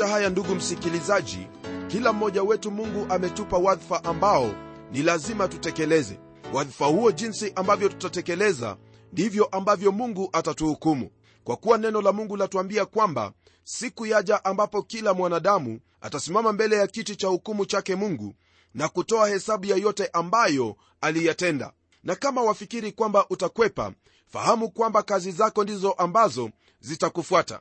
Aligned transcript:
katika 0.00 0.16
haya 0.18 0.30
ndugu 0.30 0.54
msikilizaji 0.54 1.46
kila 1.88 2.12
mmoja 2.12 2.42
wetu 2.42 2.70
mungu 2.70 3.06
ametupa 3.08 3.58
wadhifa 3.58 4.04
ambao 4.04 4.50
ni 4.92 5.02
lazima 5.02 5.48
tutekeleze. 5.48 6.18
Wadhifa 6.52 6.86
huo 6.86 7.12
jinsi 7.12 7.52
ambavyo 7.56 7.88
tutatekeleza 7.88 8.76
ndivyo 9.12 9.44
ambavyo 9.44 9.92
mungu 9.92 10.28
atatuhukumu. 10.32 11.10
Kwa 11.44 11.56
kuwa 11.56 11.78
neno 11.78 12.02
la 12.02 12.12
mungu 12.12 12.36
latuambia 12.36 12.86
kwamba 12.86 13.32
siku 13.64 14.06
yaja 14.06 14.44
ambapo 14.44 14.82
kila 14.82 15.14
mwanadamu 15.14 15.80
atasimama 16.00 16.52
mbele 16.52 16.76
ya 16.76 16.86
kiti 16.86 17.16
cha 17.16 17.28
hukumu 17.28 17.66
chake 17.66 17.94
mungu 17.96 18.34
na 18.74 18.88
kutoa 18.88 19.28
hesabu 19.28 19.66
ya 19.66 19.76
yote 19.76 20.06
ambayo 20.12 20.76
aliyatenda. 21.00 21.72
Na 22.04 22.14
kama 22.14 22.42
wafikiri 22.42 22.92
kwamba 22.92 23.26
utakwepa 23.30 23.92
fahamu 24.32 24.70
kwamba 24.70 25.02
kazi 25.02 25.32
zako 25.32 25.64
ndizo 25.64 25.92
ambazo 25.92 26.50
zitakufuata 26.80 27.60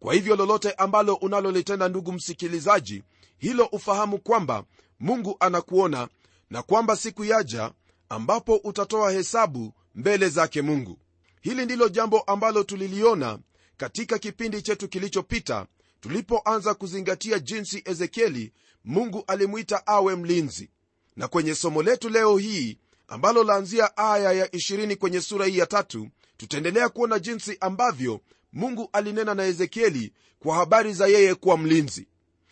kwa 0.00 0.14
hivyo 0.14 0.36
lolote 0.36 0.72
ambalo 0.72 1.14
unalolitenda 1.14 1.88
ndugu 1.88 2.12
msikilizaji 2.12 3.02
hilo 3.38 3.64
ufahamu 3.72 4.18
kwamba 4.18 4.64
mungu 5.00 5.36
anakuona 5.40 6.08
na 6.50 6.62
kwamba 6.62 6.96
siku 6.96 7.24
yaja 7.24 7.72
ambapo 8.08 8.56
utatoa 8.56 9.12
hesabu 9.12 9.72
mbele 9.94 10.28
zake 10.28 10.62
mungu. 10.62 10.98
Hili 11.40 11.64
ndilo 11.64 11.88
jambo 11.88 12.20
ambalo 12.20 12.62
tuliliona 12.62 13.38
katika 13.76 14.18
kipindi 14.18 14.62
chetu 14.62 14.88
kilichopita 14.88 15.66
tulipoanza 16.00 16.74
kuzingatia 16.74 17.38
jinsi 17.38 17.82
ezekieli 17.84 18.52
mungu 18.84 19.24
alimwita 19.26 19.86
awe 19.86 20.16
mlinzi. 20.16 20.70
Na 21.16 21.28
kwenye 21.28 21.54
somo 21.54 21.82
letu 21.82 22.08
leo 22.08 22.36
hii 22.38 22.78
ambalo 23.08 23.44
laanzia 23.44 23.96
aya 23.96 24.32
ya 24.32 24.46
20 24.46 24.96
kwenye 24.96 25.20
sura 25.20 25.46
hii 25.46 25.58
ya 25.58 25.66
tatu 25.66 26.08
tutaendelea 26.36 26.88
kuona 26.88 27.18
jinsi 27.18 27.56
ambavyo 27.60 28.20
mungu 28.52 28.88
alinena 28.92 29.34
na 29.34 29.44
ezekieli 29.44 30.12
kwa 30.38 30.56
habari 30.56 30.92
za 30.92 31.06
yeye 31.06 31.34
kuwa 31.34 31.58
mlinzi. 31.58 32.08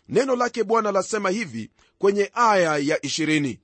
Neno 0.08 0.36
lake 0.36 0.64
bwana 0.64 0.92
lasema 0.92 1.30
hivi 1.30 1.70
kwenye 1.98 2.30
aya 2.34 2.76
ya 2.78 2.96
20 2.96 3.58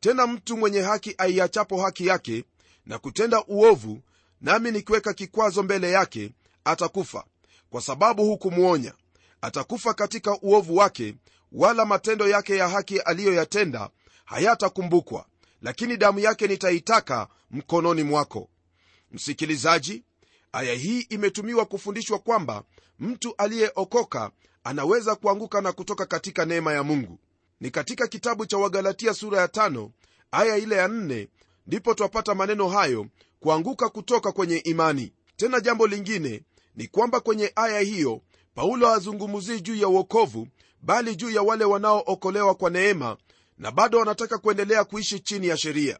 tena 0.00 0.26
mtu 0.26 0.56
mwenye 0.56 0.80
haki 0.80 1.14
aiachapo 1.18 1.82
haki 1.82 2.06
yake 2.06 2.44
na 2.86 2.98
kutenda 2.98 3.44
uovu 3.46 4.00
nami 4.40 4.70
nikiweka 4.70 5.14
kikwazo 5.14 5.62
mbele 5.62 5.90
yake 5.90 6.32
atakufa. 6.64 7.24
Kwa 7.70 7.80
sababu 7.80 8.24
hukumwonya 8.24 8.92
atakufa 9.40 9.94
katika 9.94 10.38
uovu 10.40 10.76
wake 10.76 11.14
wala 11.52 11.84
matendo 11.84 12.28
yake 12.28 12.56
ya 12.56 12.68
haki 12.68 12.98
aliyoyatenda 12.98 13.90
hayatakumbukwa 14.24 15.26
lakini 15.62 15.96
damu 15.96 16.18
yake 16.18 16.46
nitaitaka 16.46 17.28
mkononi 17.50 18.02
mwako. 18.02 18.48
Msikilizaji 19.12 20.04
aya 20.52 20.74
hii 20.74 21.00
imetumiwa 21.00 21.64
kufundishwa 21.64 22.18
kwamba 22.18 22.62
mtu 22.98 23.34
aliyeokoka 23.38 24.30
anaweza 24.64 25.14
kuanguka 25.16 25.60
na 25.60 25.72
kutoka 25.72 26.06
katika 26.06 26.44
neema 26.44 26.72
ya 26.72 26.82
mungu. 26.82 27.18
Ni 27.60 27.70
katika 27.70 28.06
kitabu 28.06 28.46
cha 28.46 28.58
wagalatia 28.58 29.14
sura 29.14 29.40
ya 29.40 29.48
tano 29.48 29.90
aya 30.30 30.56
ile 30.56 30.76
ya 30.76 30.88
nne 30.88 31.28
ndipo 31.66 31.94
twapata 31.94 32.34
maneno 32.34 32.68
hayo 32.68 33.06
kuanguka 33.40 33.88
kutoka 33.88 34.32
kwenye 34.32 34.56
imani. 34.56 35.12
Tena 35.36 35.60
jambo 35.60 35.86
lingine 35.86 36.42
ni 36.76 36.86
kwamba 36.86 37.20
kwenye 37.20 37.52
aya 37.56 37.80
hiyo 37.80 38.20
paulo 38.54 38.86
hazungumzii 38.88 39.60
juu 39.60 39.74
ya 39.76 39.88
uokovu 39.88 40.48
bali 40.82 41.16
juu 41.16 41.30
ya 41.30 41.42
wale 41.42 41.64
wanaookolewa 41.64 42.54
kwa 42.54 42.70
neema 42.70 43.16
na 43.58 43.70
bado 43.70 43.98
wanataka 43.98 44.38
kuendelea 44.38 44.84
kuishi 44.84 45.20
chini 45.20 45.46
ya 45.46 45.56
sheria. 45.56 45.98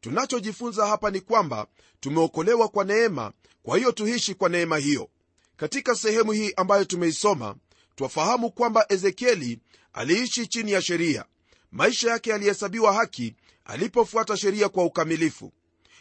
Tunachojifunza 0.00 0.86
hapa 0.86 1.10
ni 1.10 1.20
kwamba 1.20 1.66
tumeokolewa 2.00 2.68
kwa 2.68 2.84
neema 2.84 3.32
kwa 3.66 3.76
hiyo 3.78 3.92
tuishi 3.92 4.34
kwa 4.34 4.48
neema 4.48 4.76
hiyo. 4.78 5.08
Katika 5.56 5.94
sehemu 5.94 6.32
hii 6.32 6.52
ambayo 6.56 6.84
tumeisoma 6.84 7.56
twafahamu 7.96 8.50
kwamba 8.50 8.86
ezekieli 8.88 9.58
aliishi 9.92 10.46
chini 10.46 10.72
ya 10.72 10.82
sheria. 10.82 11.24
Maisha 11.72 12.10
yake 12.10 12.30
yalihesabiwa 12.30 12.92
haki 12.92 13.34
alipofuata 13.64 14.36
sheria 14.36 14.68
kwa 14.68 14.84
ukamilifu. 14.84 15.52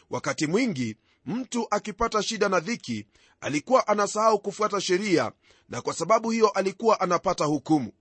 Wakati 0.09 0.47
mwingi 0.47 0.95
mtu 1.25 1.67
akipata 1.71 2.23
shida 2.23 2.49
na 2.49 2.59
dhiki 2.59 3.05
alikuwa 3.41 3.87
anasahau 3.87 4.39
kufuata 4.39 4.81
sheria 4.81 5.31
na 5.69 5.81
kwa 5.81 5.93
sababu 5.93 6.29
hiyo 6.29 6.49
alikuwa 6.49 6.99
anapata 6.99 7.45
hukumu. 7.45 7.91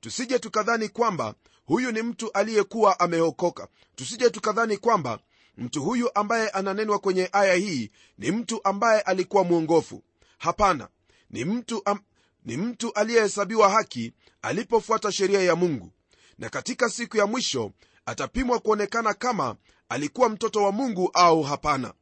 Tusije 0.00 0.38
tukadhani 0.38 0.88
kwamba 0.88 1.34
huyu 1.66 1.92
ni 1.92 2.02
mtu 2.02 2.32
aliyekuwa 2.32 3.00
ameokoka. 3.00 3.68
Tusije 3.96 4.30
tukadhani 4.30 4.76
kwamba 4.76 5.18
mtu 5.60 5.82
huyu 5.82 6.10
ambaye 6.14 6.48
ananenwa 6.48 6.98
kwenye 6.98 7.28
aya 7.32 7.54
hii 7.54 7.90
ni 8.18 8.30
mtu 8.30 8.60
ambaye 8.64 9.00
alikuwa 9.00 9.44
mwongofu. 9.44 10.02
Hapana 10.38 10.88
ni 11.30 11.44
mtu 11.44 11.82
am, 11.84 11.98
ni 12.44 12.56
mtu 12.56 12.92
aliyehesabiwa 12.92 13.70
haki 13.70 14.12
alipofuata 14.42 15.12
sheria 15.12 15.40
ya 15.42 15.56
mungu. 15.56 15.92
Na 16.38 16.48
katika 16.48 16.88
siku 16.88 17.16
ya 17.16 17.26
mwisho 17.26 17.72
atapimwa 18.06 18.58
kuonekana 18.58 19.14
kama 19.14 19.56
alikuwa 19.88 20.28
mtoto 20.28 20.62
wa 20.62 20.72
mungu 20.72 21.10
au 21.14 21.42
hapana. 21.42 21.94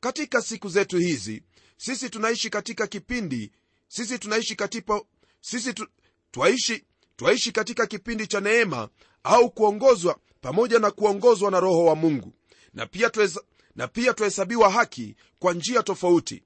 Katika 0.00 0.42
siku 0.42 0.68
zetu 0.68 0.98
hizi 0.98 1.42
sisi 1.76 2.10
tunaishi 2.10 2.50
katika 2.50 2.86
kipindi 2.86 3.52
sisi 3.88 4.18
tunaishi 4.18 4.56
katika 4.56 5.00
sisi 5.40 5.74
tu, 5.74 5.86
twaishi 6.30 6.84
twaishi 7.16 7.52
katika 7.52 7.86
kipindi 7.86 8.26
cha 8.26 8.40
neema 8.40 8.88
au 9.24 9.50
kuongozwa 9.50 10.18
pamoja 10.40 10.78
na 10.78 10.90
kuongozwa 10.90 11.50
na 11.50 11.60
roho 11.60 11.84
wa 11.84 11.94
mungu 11.94 12.32
na 12.74 12.86
pia 12.86 13.10
pia 13.88 14.14
twahesabiwa 14.14 14.70
haki 14.70 15.16
kwa 15.38 15.54
njia 15.54 15.82
tofauti. 15.82 16.42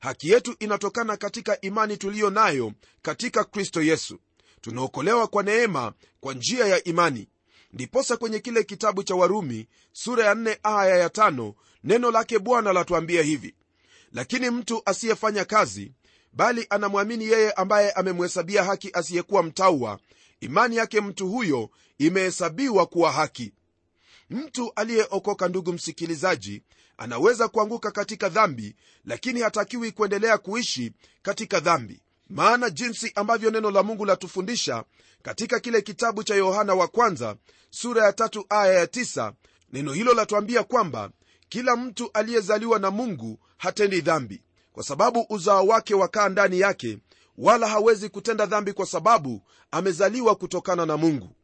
Haki 0.00 0.28
yetu 0.30 0.56
inatokana 0.58 1.16
katika 1.16 1.60
imani 1.60 1.96
tuliyo 1.96 2.30
nayo 2.30 2.72
katika 3.02 3.44
kristo 3.44 3.82
yesu. 3.82 4.18
Tunaokolewa 4.60 5.26
kwa 5.26 5.42
neema 5.42 5.92
kwa 6.20 6.34
njia 6.34 6.66
ya 6.66 6.84
imani. 6.84 7.28
Ndiposa 7.72 8.16
kwenye 8.16 8.38
kile 8.38 8.64
kitabu 8.64 9.02
cha 9.02 9.14
warumi 9.14 9.68
sura 9.92 10.24
ya 10.24 10.34
4 10.34 10.56
aya 10.62 10.96
ya 10.96 11.08
5 11.08 11.54
neno 11.84 12.10
lake 12.10 12.38
bwana 12.38 12.72
latuambia 12.72 13.22
hivi. 13.22 13.54
Lakini 14.12 14.50
mtu 14.50 14.82
asiyefanya 14.84 15.44
kazi 15.44 15.92
bali 16.32 16.66
anamwamini 16.70 17.24
yeye 17.24 17.52
ambaye 17.52 17.90
amemhesabia 17.92 18.64
haki 18.64 18.90
asiyekuwa 18.92 19.42
mtauwa 19.42 19.98
imani 20.40 20.76
yake 20.76 21.00
mtu 21.00 21.28
huyo 21.28 21.70
imehesabiwa 21.98 22.86
kuwa 22.86 23.12
haki 23.12 23.52
mtu 24.32 24.72
aliyeokoka 24.76 25.48
ndugu 25.48 25.72
msikilizaji 25.72 26.62
anaweza 26.96 27.48
kuanguka 27.48 27.90
katika 27.90 28.28
dhambi 28.28 28.76
lakini 29.04 29.40
hatakiwi 29.40 29.92
kuendelea 29.92 30.38
kuishi 30.38 30.92
katika 31.22 31.60
dhambi. 31.60 32.02
Maana 32.28 32.70
jinsi 32.70 33.12
ambavyo 33.14 33.50
neno 33.50 33.70
la 33.70 33.82
mungu 33.82 34.04
latufundisha 34.04 34.84
katika 35.22 35.60
kile 35.60 35.82
kitabu 35.82 36.24
cha 36.24 36.34
yohana 36.34 36.74
wa 36.74 36.88
kwanza 36.88 37.36
sura 37.70 38.04
ya 38.04 38.12
tatu 38.12 38.46
aya 38.48 38.72
ya 38.72 38.86
tisa, 38.86 39.32
neno 39.72 39.92
hilo 39.92 40.14
latuambia 40.14 40.62
kwamba 40.62 41.10
kila 41.48 41.76
mtu 41.76 42.10
aliyezaliwa 42.14 42.78
na 42.78 42.90
mungu 42.90 43.38
hatendi 43.58 44.00
dhambi. 44.00 44.42
Kwa 44.72 44.84
sababu 44.84 45.26
uzao 45.28 45.66
wake 45.66 45.94
wakaa 45.94 46.28
ndani 46.28 46.60
yake 46.60 46.98
wala 47.38 47.68
hawezi 47.68 48.08
kutenda 48.08 48.46
dhambi 48.46 48.72
kwa 48.72 48.86
sababu 48.86 49.42
amezaliwa 49.70 50.34
kutokana 50.34 50.86
na 50.86 50.96
mungu 50.96 51.36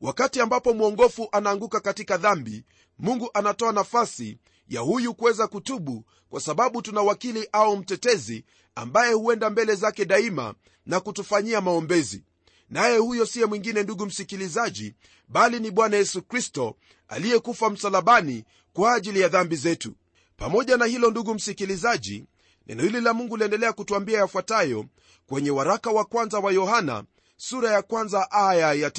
wakati 0.00 0.40
ambapo 0.40 0.74
mwongofu 0.74 1.28
anaanguka 1.32 1.80
katika 1.80 2.16
dhambi 2.16 2.64
mungu 2.98 3.30
anatoa 3.34 3.72
nafasi 3.72 4.38
ya 4.68 4.80
huyu 4.80 5.14
kuweza 5.14 5.46
kutubu 5.46 6.04
kwa 6.30 6.40
sababu 6.40 6.82
tuna 6.82 7.00
wakili 7.00 7.48
au 7.52 7.76
mtetezi 7.76 8.44
ambaye 8.74 9.12
huenda 9.12 9.50
mbele 9.50 9.74
zake 9.74 10.04
daima 10.04 10.54
na 10.86 11.00
kutufanyia 11.00 11.60
maombezi 11.60 12.22
naye 12.70 12.98
huyo 12.98 13.26
siye 13.26 13.46
mwingine 13.46 13.82
ndugu 13.82 14.06
msikilizaji 14.06 14.94
bali 15.28 15.60
ni 15.60 15.70
bwana 15.70 15.96
yesu 15.96 16.22
kristo 16.22 16.76
aliyekufa 17.08 17.70
msalabani 17.70 18.44
kwa 18.72 18.94
ajili 18.94 19.20
ya 19.20 19.28
dhambi 19.28 19.56
zetu 19.56 19.94
pamoja 20.36 20.76
na 20.76 20.84
hilo 20.86 21.10
ndugu 21.10 21.34
msikilizaji 21.34 22.24
neno 22.66 22.82
hili 22.82 23.00
la 23.00 23.14
mungu 23.14 23.36
liendelea 23.36 23.72
kutuambia 23.72 24.18
yafuatayo 24.18 24.84
kwenye 25.26 25.50
waraka 25.50 25.90
wa 25.90 26.04
kwanza 26.04 26.38
wa 26.38 26.52
yohana 26.52 27.04
sura 27.36 27.70
ya 27.72 27.82
kwanza 27.82 28.30
aya 28.30 28.72
ya. 28.72 28.92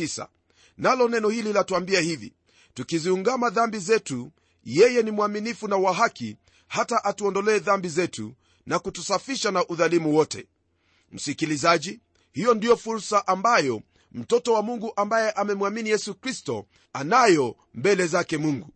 Nalo 0.78 1.08
neno 1.08 1.30
hili 1.30 1.54
latuambia 1.54 2.00
hivi 2.02 2.34
tukiziungama 2.74 3.50
dhambi 3.50 3.80
zetu 3.80 4.32
yeye 4.64 5.04
ni 5.04 5.12
mwaminifu 5.12 5.68
na 5.68 5.76
wa 5.78 5.94
haki 5.94 6.38
hata 6.68 7.04
atuondolee 7.04 7.60
dhambi 7.60 7.90
zetu 7.90 8.34
na 8.66 8.80
kutusafisha 8.80 9.52
na 9.52 9.68
udhalimu 9.68 10.16
wote. 10.16 10.48
Msikilizaji 11.12 12.00
hiyo 12.32 12.54
ndiyo 12.54 12.78
fursa 12.78 13.28
ambayo 13.28 13.82
mtoto 14.12 14.54
wa 14.54 14.62
mungu 14.62 14.94
ambaye 14.96 15.32
amemwamini 15.32 15.90
yesu 15.90 16.16
kristo 16.16 16.66
anayo 16.94 17.56
mbele 17.74 18.08
zake 18.08 18.38
mungu. 18.38 18.70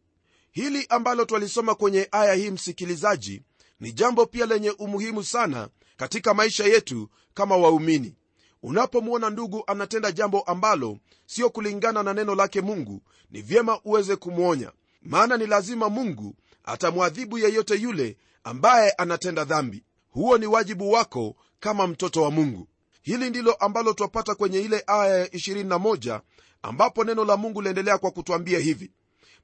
Hili 0.52 0.86
ambalo 0.90 1.25
twalisoma 1.25 1.75
kwenye 1.75 2.07
aya 2.12 2.34
hii 2.34 2.52
msikilizaji 2.52 3.42
ni 3.80 3.92
jambo 3.92 4.25
pia 4.25 4.45
lenye 4.45 4.69
umuhimu 4.72 5.24
sana 5.24 5.69
katika 5.98 6.34
maisha 6.34 6.63
yetu 6.66 7.10
kama 7.34 7.57
waumini 7.57 8.16
unapomwona 8.63 9.29
ndugu 9.29 9.63
anatenda 9.67 10.11
jambo 10.11 10.41
ambalo 10.41 10.97
sio 11.25 11.50
kulingana 11.50 12.03
na 12.03 12.13
neno 12.13 12.35
lake 12.35 12.61
mungu 12.61 13.01
ni 13.31 13.41
vyema 13.41 13.79
uweze 13.85 14.15
kumwonya. 14.15 14.71
Maana 15.01 15.38
ni 15.38 15.47
lazima 15.47 15.89
mungu 15.89 16.35
atamwadhibu 16.63 17.38
yeyote 17.38 17.75
yule 17.75 18.17
ambaye 18.44 18.91
anatenda 18.91 19.44
dhambi. 19.45 19.83
Huo 20.09 20.38
ni 20.38 20.45
wajibu 20.45 20.91
wako 20.91 21.35
kama 21.59 21.88
mtoto 21.88 22.21
wa 22.21 22.31
mungu. 22.31 22.67
Hili 23.01 23.29
ndilo 23.29 23.53
ambalo 23.53 23.94
twapata 23.94 24.35
kwenye 24.35 24.59
ile 24.59 24.83
aya 24.88 25.17
ya 25.17 25.25
21 25.25 26.21
ambapo 26.61 27.03
neno 27.03 27.25
la 27.25 27.38
mungu 27.38 27.61
liendelea 27.61 27.97
kwa 27.97 28.11
kutwambia 28.11 28.59
hivi. 28.59 28.91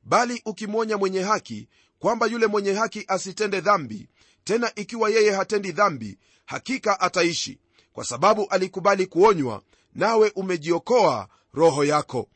Bali 0.03 0.41
ukimwonya 0.45 0.97
mwenye 0.97 1.21
haki 1.21 1.67
kwamba 1.99 2.25
yule 2.27 2.47
mwenye 2.47 2.73
haki 2.73 3.05
asitende 3.07 3.61
dhambi 3.61 4.09
tena 4.43 4.71
ikiwa 4.75 5.09
yeye 5.09 5.31
hatendi 5.31 5.71
dhambi 5.71 6.17
hakika 6.45 6.99
ataishi 6.99 7.59
kwa 7.95 8.03
sababu 8.05 8.47
alikubali 8.49 9.05
kuonywa 9.07 9.61
nawe 9.93 10.31
umejiokoa 10.35 11.27
roho 11.53 11.83
yako. 11.83 12.27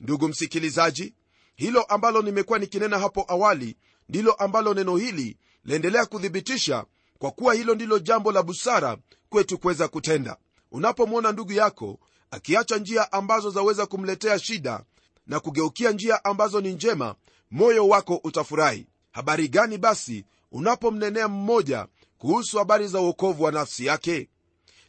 Ndugu 0.00 0.28
msikilizaji 0.28 1.14
hilo 1.56 1.82
ambalo 1.82 2.22
nimekuwa 2.22 2.58
nikinena 2.58 2.98
hapo 2.98 3.24
awali 3.28 3.76
ndilo 4.08 4.32
ambalo 4.32 4.74
neno 4.74 4.96
hili 4.96 5.36
laendelea 5.64 6.06
kuthibitisha 6.06 6.84
kwa 7.18 7.30
kuwa 7.30 7.54
hilo 7.54 7.74
ndilo 7.74 7.98
jambo 7.98 8.32
la 8.32 8.42
busara 8.42 8.96
kwetu 9.28 9.58
kuweza 9.58 9.88
kutenda. 9.88 10.36
Unapomwona 10.72 11.32
ndugu 11.32 11.52
yako 11.52 11.98
akiacha 12.30 12.76
njia 12.76 13.12
ambazo 13.12 13.50
zaweza 13.50 13.86
kumletea 13.86 14.38
shida 14.38 14.84
na 15.26 15.40
kugeukia 15.40 15.90
njia 15.90 16.24
ambazo 16.24 16.60
ni 16.60 16.72
njema 16.72 17.14
moyo 17.50 17.88
wako 17.88 18.20
utafurahi. 18.24 18.86
Habari 19.12 19.48
gani 19.48 19.78
basi 19.78 20.24
unapomnenea 20.52 21.28
mmoja 21.28 21.86
kuhusu 22.18 22.58
habari 22.58 22.88
za 22.88 23.00
uokovu 23.00 23.42
wa 23.42 23.52
nafsi 23.52 23.86
yake 23.86 24.28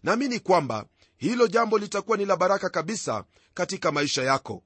naamini 0.06 0.40
kwamba 0.40 0.86
hilo 1.18 1.48
jambo 1.48 1.78
litakuwa 1.78 2.18
ni 2.18 2.26
la 2.26 2.36
baraka 2.36 2.70
kabisa 2.70 3.24
katika 3.54 3.92
maisha 3.92 4.24
yako. 4.24 4.64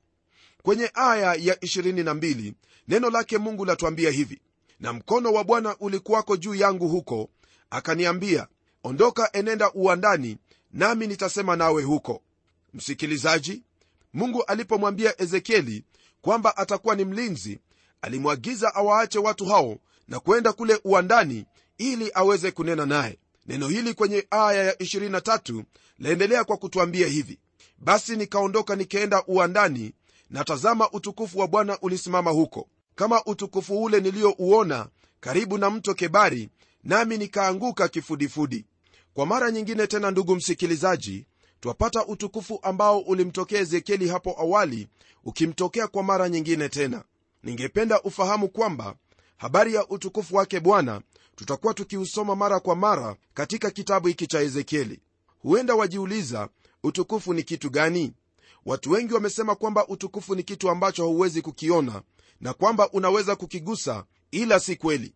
Kwenye 0.63 0.91
aya 0.93 1.33
ya 1.33 1.55
22 1.55 2.53
neno 2.87 3.09
lake 3.09 3.37
mungu 3.37 3.65
latuambia 3.65 4.11
hivi 4.11 4.41
na 4.79 4.93
mkono 4.93 5.33
wa 5.33 5.43
bwana 5.43 5.75
ulikuwako 5.79 6.37
juu 6.37 6.55
yangu 6.55 6.87
huko 6.87 7.29
akaniambia 7.69 8.47
ondoka 8.83 9.31
enenda 9.31 9.71
uwandani 9.71 10.37
nami 10.71 11.07
nitasema 11.07 11.55
nawe 11.55 11.83
huko 11.83 12.21
msikilizaji 12.73 13.63
mungu 14.13 14.43
alipomwambia 14.43 15.21
ezekieli 15.21 15.83
kwamba 16.21 16.57
atakuwa 16.57 16.95
ni 16.95 17.05
mlinzi 17.05 17.59
alimwagiza 18.01 18.75
awaache 18.75 19.19
watu 19.19 19.45
hao 19.45 19.77
na 20.07 20.19
kwenda 20.19 20.53
kule 20.53 20.79
uwandani 20.83 21.45
ili 21.77 22.11
aweze 22.13 22.51
kunena 22.51 22.85
naye 22.85 23.19
neno 23.49 23.67
hili 23.67 23.93
kwenye 23.93 24.27
aya 24.29 24.63
ya 24.63 24.73
23 24.73 25.63
laendelea 25.99 26.43
kwa 26.43 26.57
kutwambia 26.57 27.07
hivi 27.07 27.39
basi 27.77 28.15
nikaondoka 28.15 28.75
nikaenda 28.75 29.23
uwandani 29.27 29.93
na 30.29 30.43
tazama 30.43 30.91
utukufu 30.91 31.39
wa 31.39 31.47
bwana 31.47 31.77
ulisimama 31.81 32.31
huko. 32.31 32.67
Kama 32.95 33.23
utukufu 33.25 33.83
ule 33.83 33.99
niliyouona 33.99 34.87
karibu 35.19 35.57
na 35.57 35.69
mto 35.69 35.93
kebari 35.93 36.49
nami 36.83 37.17
nikaanguka 37.17 37.87
kifudifudi. 37.87 38.65
Kwa 39.13 39.25
mara 39.25 39.51
nyingine 39.51 39.87
tena 39.87 40.11
ndugu 40.11 40.35
msikilizaji 40.35 41.25
twapata 41.59 42.05
utukufu 42.05 42.59
ambao 42.61 42.99
ulimtokea 42.99 43.59
ezekieli 43.61 44.07
hapo 44.07 44.35
awali 44.39 44.87
ukimtokea 45.23 45.87
kwa 45.87 46.03
mara 46.03 46.29
nyingine 46.29 46.69
tena. 46.69 47.03
Ningependa 47.43 48.01
ufahamu 48.01 48.49
kwamba 48.49 48.95
habari 49.37 49.73
ya 49.73 49.87
utukufu 49.87 50.35
wake 50.35 50.59
bwana 50.59 51.01
tutakuwa 51.39 51.73
tukiusoma 51.73 52.35
mara 52.35 52.59
kwa 52.59 52.75
mara 52.75 53.15
katika 53.33 53.71
kitabu 53.71 54.07
hiki 54.07 54.27
cha 54.27 54.41
ezekieli. 54.41 54.99
Huenda 55.39 55.75
wajiuliza 55.75 56.49
utukufu 56.83 57.33
ni 57.33 57.43
kitu 57.43 57.69
gani? 57.69 58.13
Watu 58.65 58.91
wengi 58.91 59.13
wamesema 59.13 59.55
kwamba 59.55 59.87
utukufu 59.87 60.35
ni 60.35 60.43
kitu 60.43 60.69
ambacho 60.69 61.03
hauwezi 61.03 61.41
kukiona 61.41 62.01
na 62.41 62.53
kwamba 62.53 62.91
unaweza 62.91 63.35
kukigusa 63.35 64.03
ila 64.31 64.59
si 64.59 64.75
kweli. 64.75 65.13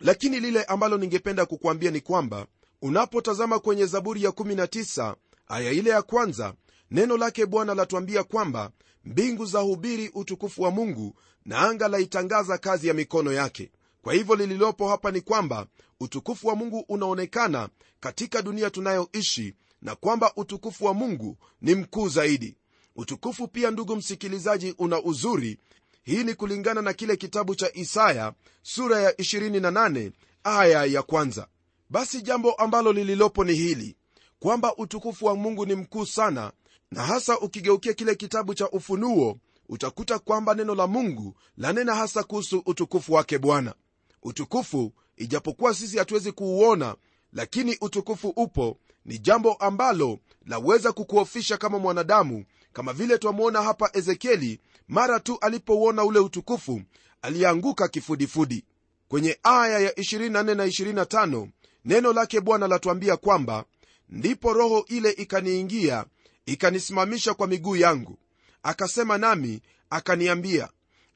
Lakini 0.00 0.40
lile 0.40 0.64
ambalo 0.64 0.98
ningependa 0.98 1.46
kukuambia 1.46 1.90
ni 1.90 2.00
kwamba 2.00 2.46
unapotazama 2.82 3.58
kwenye 3.58 3.86
zaburi 3.86 4.22
ya 4.22 4.30
19 4.30 5.14
aya 5.48 5.70
ile 5.72 5.90
ya 5.90 6.02
kwanza 6.02 6.54
neno 6.90 7.16
lake 7.16 7.46
bwana 7.46 7.74
latuambia 7.74 8.24
kwamba 8.24 8.70
mbingu 9.04 9.46
za 9.46 9.58
hubiri 9.60 10.10
utukufu 10.14 10.62
wa 10.62 10.70
mungu 10.70 11.14
na 11.44 11.58
anga 11.58 11.88
laitangaza 11.88 12.58
kazi 12.58 12.88
ya 12.88 12.94
mikono 12.94 13.32
yake 13.32 13.70
kwa 14.02 14.14
hivyo 14.14 14.34
lililopo 14.34 14.88
hapa 14.88 15.10
ni 15.10 15.20
kwamba 15.20 15.66
utukufu 16.00 16.48
wa 16.48 16.56
mungu 16.56 16.84
unaonekana 16.88 17.68
katika 18.00 18.42
dunia 18.42 18.70
tunayoishi 18.70 19.54
na 19.82 19.94
kwamba 19.96 20.32
utukufu 20.36 20.84
wa 20.84 20.94
mungu 20.94 21.36
ni 21.60 21.74
mkuu 21.74 22.08
zaidi. 22.08 22.56
Utukufu 22.96 23.48
pia 23.48 23.70
ndugu 23.70 23.96
msikilizaji 23.96 24.74
una 24.78 25.02
uzuri. 25.02 25.58
Hii 26.02 26.24
ni 26.24 26.34
kulingana 26.34 26.82
na 26.82 26.92
kile 26.92 27.16
kitabu 27.16 27.54
cha 27.54 27.70
isaya 27.74 28.32
sura 28.62 29.00
ya 29.00 29.10
28 29.12 30.12
aya 30.44 30.84
ya 30.84 31.02
kwanza. 31.02 31.46
Basi 31.90 32.22
jambo 32.22 32.52
ambalo 32.52 32.92
lililopo 32.92 33.44
ni 33.44 33.54
hili 33.54 33.96
kwamba 34.38 34.76
utukufu 34.76 35.26
wa 35.26 35.36
mungu 35.36 35.66
ni 35.66 35.74
mkuu 35.74 36.06
sana 36.06 36.52
na 36.90 37.02
hasa 37.02 37.38
ukigeukia 37.40 37.92
kile 37.92 38.14
kitabu 38.14 38.54
cha 38.54 38.70
ufunuo 38.70 39.38
utakuta 39.68 40.18
kwamba 40.18 40.54
neno 40.54 40.74
la 40.74 40.86
mungu 40.86 41.34
lanena 41.56 41.94
hasa 41.94 42.22
kuhusu 42.22 42.62
utukufu 42.66 43.12
wake 43.12 43.38
bwana 43.38 43.74
utukufu 44.22 44.92
ijapokuwa 45.16 45.74
sisi 45.74 45.98
hatuwezi 45.98 46.32
kuuona 46.32 46.96
lakini 47.32 47.76
utukufu 47.80 48.28
upo. 48.28 48.78
Ni 49.04 49.18
jambo 49.18 49.52
ambalo 49.52 50.18
laweza 50.46 50.92
kukuofisha 50.92 51.56
kama 51.56 51.78
mwanadamu 51.78 52.44
kama 52.72 52.92
vile 52.92 53.18
twamwona 53.18 53.62
hapa 53.62 53.90
ezekieli 53.92 54.60
mara 54.88 55.20
tu 55.20 55.38
alipouona 55.40 56.04
ule 56.04 56.18
utukufu 56.18 56.82
alianguka 57.22 57.88
kifudifudi. 57.88 58.64
Kwenye 59.08 59.38
aya 59.42 59.78
ya 59.78 59.90
24 59.92 60.54
na 60.54 60.66
25 60.66 61.48
neno 61.84 62.12
lake 62.12 62.40
bwana 62.40 62.68
latuambia 62.68 63.16
kwamba 63.16 63.64
ndipo 64.08 64.52
roho 64.52 64.84
ile 64.88 65.10
ikaniingia 65.10 66.04
ikanisimamisha 66.46 67.34
kwa 67.34 67.46
miguu 67.46 67.76
yangu. 67.76 68.18
Akasema 68.62 69.18
nami 69.18 69.60
akaniambia 69.90 70.68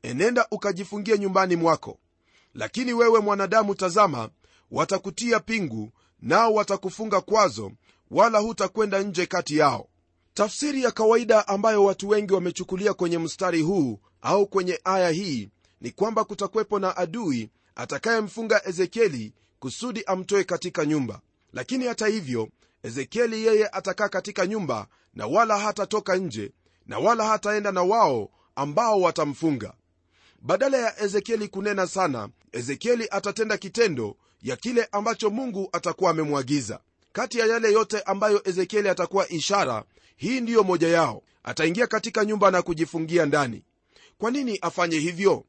enenda 0.03 0.47
ukajifungie 0.51 1.19
nyumbani 1.19 1.57
mwako 1.57 1.99
lakini 2.57 2.93
wewe 2.93 3.21
mwanadamu 3.21 3.75
tazama 3.75 4.31
watakutia 4.71 5.41
pingu 5.41 5.91
nao 6.21 6.55
watakufunga 6.55 7.21
kwazo 7.21 7.73
wala 8.11 8.39
hutakwenda 8.39 9.03
nje 9.03 9.27
kati 9.27 9.57
yao. 9.57 9.89
Tafsiri 10.35 10.83
ya 10.83 10.91
kawaida 10.91 11.49
ambayo 11.49 11.85
watu 11.85 12.09
wengi 12.09 12.33
wamechukulia 12.35 12.95
kwenye 12.95 13.19
mstari 13.19 13.63
huu 13.63 14.01
au 14.23 14.47
kwenye 14.47 14.81
aya 14.85 15.11
hii 15.11 15.51
ni 15.81 15.91
kwamba 15.91 16.25
kutakuwepo 16.25 16.79
na 16.79 16.97
adui 16.97 17.51
atakayemfunga 17.75 18.69
ezekieli 18.69 19.35
kusudi 19.59 20.05
amtoe 20.05 20.45
katika 20.45 20.85
nyumba. 20.87 21.21
Lakini 21.53 21.87
hata 21.87 22.07
hivyo 22.07 22.49
ezekieli 22.83 23.47
yeye 23.47 23.69
atakaa 23.69 24.09
katika 24.09 24.47
nyumba 24.47 24.87
na 25.15 25.27
wala 25.27 25.59
hatatoka 25.59 26.17
nje 26.17 26.53
na 26.87 26.99
wala 26.99 27.25
hataenda 27.25 27.73
na 27.73 27.83
wao 27.83 28.31
ambao 28.55 29.01
watamfunga 29.01 29.75
badala 30.43 30.79
ya 30.79 31.03
ezekieli 31.03 31.49
kunena 31.49 31.87
sana 31.87 32.29
ezekieli 32.53 33.09
atatenda 33.11 33.57
kitendo 33.57 34.17
ya 34.43 34.57
kile 34.57 34.89
ambacho 34.93 35.31
mungu 35.31 35.69
atakuwa 35.73 36.11
amemwagiza. 36.11 36.81
Kati 37.13 37.39
ya 37.39 37.47
yale 37.47 37.73
yote 37.73 38.01
ambayo 38.01 38.49
ezekieli 38.49 38.89
atakuwa 38.89 39.29
ishara 39.29 39.85
hii 40.17 40.41
ndiyo 40.41 40.63
moja 40.63 40.89
yao. 40.89 41.23
Ataingia 41.43 41.87
katika 41.87 42.25
nyumba 42.25 42.51
na 42.51 42.63
kujifungia 42.63 43.27
ndani. 43.27 43.63
Kwa 44.19 44.31
nini 44.31 44.59
afanye 44.63 44.99
hivyo? 44.99 45.45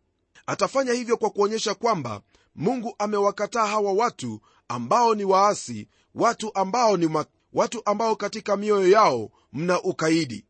Atafanya 0.46 0.94
hivyo 0.94 1.18
kwa 1.18 1.30
kuonyesha 1.30 1.74
kwamba 1.76 2.22
mungu 2.56 2.96
amewakataa 3.00 3.66
hawa 3.68 3.94
watu 3.94 4.42
ambao 4.68 5.16
ni 5.16 5.24
waasi 5.24 5.88
watu 6.16 6.52
ambao 6.56 6.98
ni 6.98 7.10
watu 7.54 7.82
ambao 7.86 8.16
katika 8.16 8.58
mioyo 8.58 8.90
yao 8.90 9.30
mna 9.54 9.82
ukaidi 9.82 10.46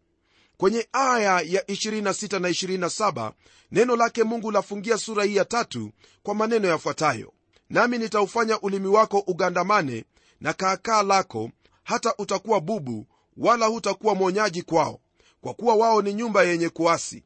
kwenye 0.57 0.87
aya 0.91 1.41
ya 1.41 1.61
26 1.61 2.39
na 2.39 2.49
27 2.49 3.31
neno 3.71 3.95
lake 3.95 4.23
mungu 4.23 4.51
lafungia 4.51 4.97
sura 4.97 5.23
hii 5.23 5.35
ya 5.35 5.45
tatu 5.45 5.91
kwa 6.23 6.35
maneno 6.35 6.67
yafuatayo. 6.67 7.33
Nami 7.69 7.97
nitaufanya 7.97 8.59
ulimi 8.61 8.87
wako 8.87 9.19
ugandamane 9.27 10.05
na 10.41 10.53
kaakaa 10.53 11.03
lako 11.03 11.51
hata 11.83 12.13
utakuwa 12.17 12.61
bubu 12.61 13.07
wala 13.37 13.65
hutakuwa 13.65 14.15
mwonyaji 14.15 14.61
kwao 14.61 14.99
kwa 15.41 15.53
kuwa 15.53 15.75
wao 15.75 16.01
ni 16.01 16.13
nyumba 16.13 16.43
yenye 16.43 16.69
kuasi. 16.69 17.23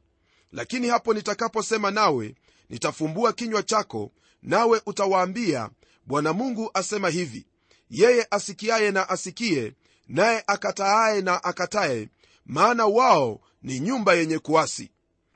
Lakini 0.52 0.88
hapo 0.88 1.14
nitakaposema 1.14 1.90
nawe 1.90 2.34
nitafumbua 2.70 3.32
kinywa 3.32 3.62
chako 3.62 4.12
nawe 4.42 4.82
utawaambia 4.86 5.70
bwana 6.06 6.32
mungu 6.32 6.70
asema 6.74 7.08
hivi 7.08 7.46
yeye 7.90 8.26
asikiaye 8.30 8.90
na 8.90 9.08
asikie 9.08 9.74
naye 10.08 10.44
akataaye 10.46 11.20
na 11.22 11.44
akataye 11.44 12.08
maana 12.46 12.86
wao 12.86 13.40
ni 13.62 13.80
nyumba 13.80 14.14
yenye 14.14 14.38
kuasi. 14.38 14.90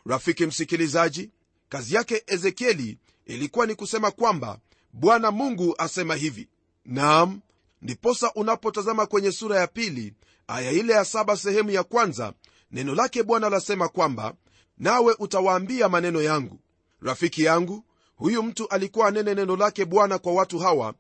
Rafiki 0.06 0.46
msikilizaji 0.46 1.30
kazi 1.68 1.94
yake 1.94 2.22
ezekieli 2.26 2.98
ilikuwa 3.26 3.66
ni 3.66 3.75
kusema 3.75 4.10
kwamba 4.10 4.58
bwana 4.92 5.30
mungu 5.30 5.75
asema 5.78 6.14
hivi 6.14 6.48
naam 6.84 7.40
ndiposa 7.82 8.32
unapotazama 8.34 9.06
kwenye 9.06 9.32
sura 9.32 9.60
ya 9.60 9.66
pili 9.66 10.14
aya 10.46 10.70
ile 10.72 10.92
ya 10.92 11.04
saba 11.04 11.36
sehemu 11.36 11.70
ya 11.70 11.84
kwanza 11.84 12.32
neno 12.72 12.94
lake 12.94 13.22
bwana 13.22 13.48
lasema 13.48 13.88
kwamba 13.88 14.34
nawe 14.78 15.14
utawaambia 15.18 15.88
maneno 15.88 16.22
yangu. 16.22 16.60
Rafiki 17.00 17.42
yangu 17.44 17.84
huyu 18.16 18.42
mtu 18.42 18.68
alikuwa 18.68 19.08
anene 19.08 19.34
neno 19.34 19.56
lake 19.56 19.84
bwana 19.84 20.18
kwa 20.18 20.32
watu 20.32 20.58
hawa 20.58 20.94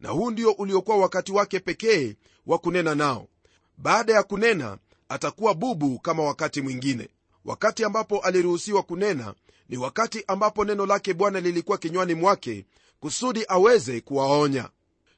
na 0.00 0.08
huu 0.08 0.30
ndio 0.30 0.50
uliokuwa 0.52 0.96
wakati 0.96 1.32
wake 1.32 1.60
pekee 1.60 2.16
wa 2.46 2.58
kunena 2.58 2.94
nao. 2.94 3.28
Baada 3.78 4.12
ya 4.12 4.22
kunena 4.22 4.78
atakuwa 5.12 5.54
bubu 5.54 5.98
kama 5.98 6.22
wakati 6.22 6.60
mwingine. 6.62 7.08
Wakati 7.44 7.84
ambapo 7.84 8.18
aliruhusiwa 8.18 8.82
kunena 8.82 9.34
ni 9.68 9.76
wakati 9.76 10.24
ambapo 10.26 10.64
neno 10.64 10.86
lake 10.86 11.14
bwana 11.14 11.40
lilikuwa 11.40 11.78
kinywani 11.78 12.14
mwake 12.14 12.64
kusudi 13.00 13.44
aweze 13.48 14.00
kuwaonya. 14.00 14.68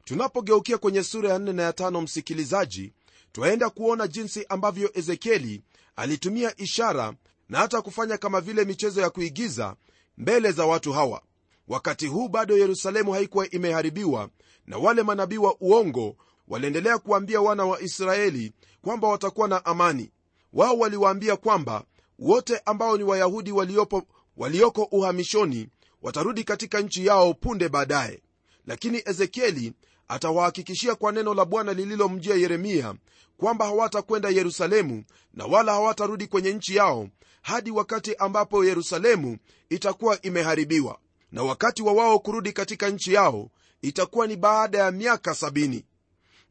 Tunapogeukia 0.04 0.78
kwenye 0.78 1.02
sura 1.04 1.30
ya 1.30 1.38
4 1.38 1.52
na 1.52 1.62
ya 1.62 1.70
5 1.70 2.00
msikilizaji 2.02 2.92
twaenda 3.32 3.70
kuona 3.70 4.08
jinsi 4.08 4.46
ambavyo 4.48 4.90
ezekieli 4.94 5.62
alitumia 5.96 6.54
ishara 6.56 7.14
na 7.48 7.58
hata 7.58 7.82
kufanya 7.82 8.18
kama 8.18 8.40
vile 8.40 8.64
michezo 8.64 9.00
ya 9.00 9.10
kuigiza 9.10 9.76
mbele 10.18 10.52
za 10.52 10.66
watu 10.66 10.92
hawa. 10.92 11.22
Wakati 11.68 12.06
huu 12.06 12.28
bado 12.28 12.56
yerusalemu 12.58 13.12
haikuwa 13.12 13.50
imeharibiwa 13.50 14.28
na 14.66 14.78
wale 14.78 15.02
manabii 15.02 15.36
wa 15.38 15.56
uongo 15.60 16.16
waliendelea 16.48 16.98
kuwaambia 16.98 17.40
wana 17.40 17.64
wa 17.64 17.80
israeli 17.80 18.52
kwamba 18.82 19.08
watakuwa 19.08 19.48
na 19.48 19.64
amani. 19.64 20.10
Wao 20.52 20.78
waliwaambia 20.78 21.36
kwamba 21.36 21.84
wote 22.18 22.58
ambao 22.64 22.96
ni 22.96 23.04
wayahudi 23.04 23.52
waliopo, 23.52 24.02
walioko 24.36 24.82
uhamishoni 24.82 25.68
watarudi 26.02 26.44
katika 26.44 26.80
nchi 26.80 27.06
yao 27.06 27.34
punde 27.34 27.68
baadaye. 27.68 28.22
Lakini 28.66 29.02
ezekieli 29.06 29.72
atawahakikishia 30.08 30.94
kwa 30.94 31.12
neno 31.12 31.34
la 31.34 31.44
bwana 31.44 31.72
lililomjia 31.72 32.34
yeremia 32.34 32.94
kwamba 33.36 33.64
hawatakwenda 33.64 34.28
yerusalemu 34.28 35.04
na 35.34 35.44
wala 35.46 35.72
hawatarudi 35.72 36.26
kwenye 36.26 36.52
nchi 36.52 36.76
yao 36.76 37.08
hadi 37.42 37.70
wakati 37.70 38.14
ambapo 38.14 38.64
yerusalemu 38.64 39.38
itakuwa 39.68 40.22
imeharibiwa. 40.22 40.98
Na 41.32 41.42
wakati 41.42 41.82
wa 41.82 41.92
wao 41.92 42.18
kurudi 42.18 42.52
katika 42.52 42.90
nchi 42.90 43.12
yao 43.12 43.50
itakuwa 43.82 44.26
ni 44.26 44.36
baada 44.36 44.78
ya 44.78 44.90
miaka 44.90 45.34
sabini 45.34 45.84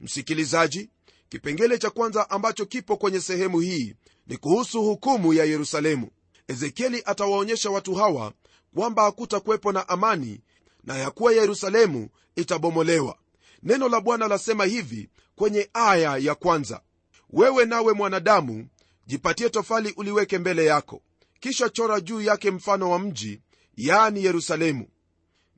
msikilizaji 0.03 0.89
kipengele 1.29 1.77
cha 1.77 1.89
kwanza 1.89 2.29
ambacho 2.29 2.65
kipo 2.65 2.98
kwenye 2.98 3.22
sehemu 3.22 3.60
hii 3.60 3.95
ni 4.27 4.38
kuhusu 4.38 4.83
hukumu 4.83 5.33
ya 5.33 5.45
yerusalemu. 5.45 6.10
Ezekieli 6.48 7.01
atawaonyesha 7.05 7.69
watu 7.69 7.95
hawa 7.95 8.33
kwamba 8.75 9.03
hakutakuwepo 9.03 9.72
na 9.72 9.89
amani 9.89 10.41
na 10.83 10.98
ya 10.98 11.12
kuwa 11.12 11.33
yerusalemu 11.33 12.10
itabomolewa. 12.36 13.17
Neno 13.63 13.89
la 13.89 14.01
bwana 14.01 14.27
lasema 14.27 14.65
hivi 14.65 15.10
kwenye 15.36 15.69
aya 15.74 16.17
ya 16.17 16.36
kwanza. 16.36 16.81
Wewe 17.29 17.65
nawe 17.65 17.93
mwanadamu 17.93 18.67
jipatie 19.07 19.50
tofali 19.50 19.93
uliweke 19.98 20.38
mbele 20.39 20.65
yako. 20.65 21.01
Kisha 21.39 21.69
chora 21.69 22.01
juu 22.01 22.22
yake 22.22 22.51
mfano 22.51 22.89
wa 22.91 23.00
mji 23.00 23.41
yaani 23.77 24.24
yerusalemu. 24.24 24.88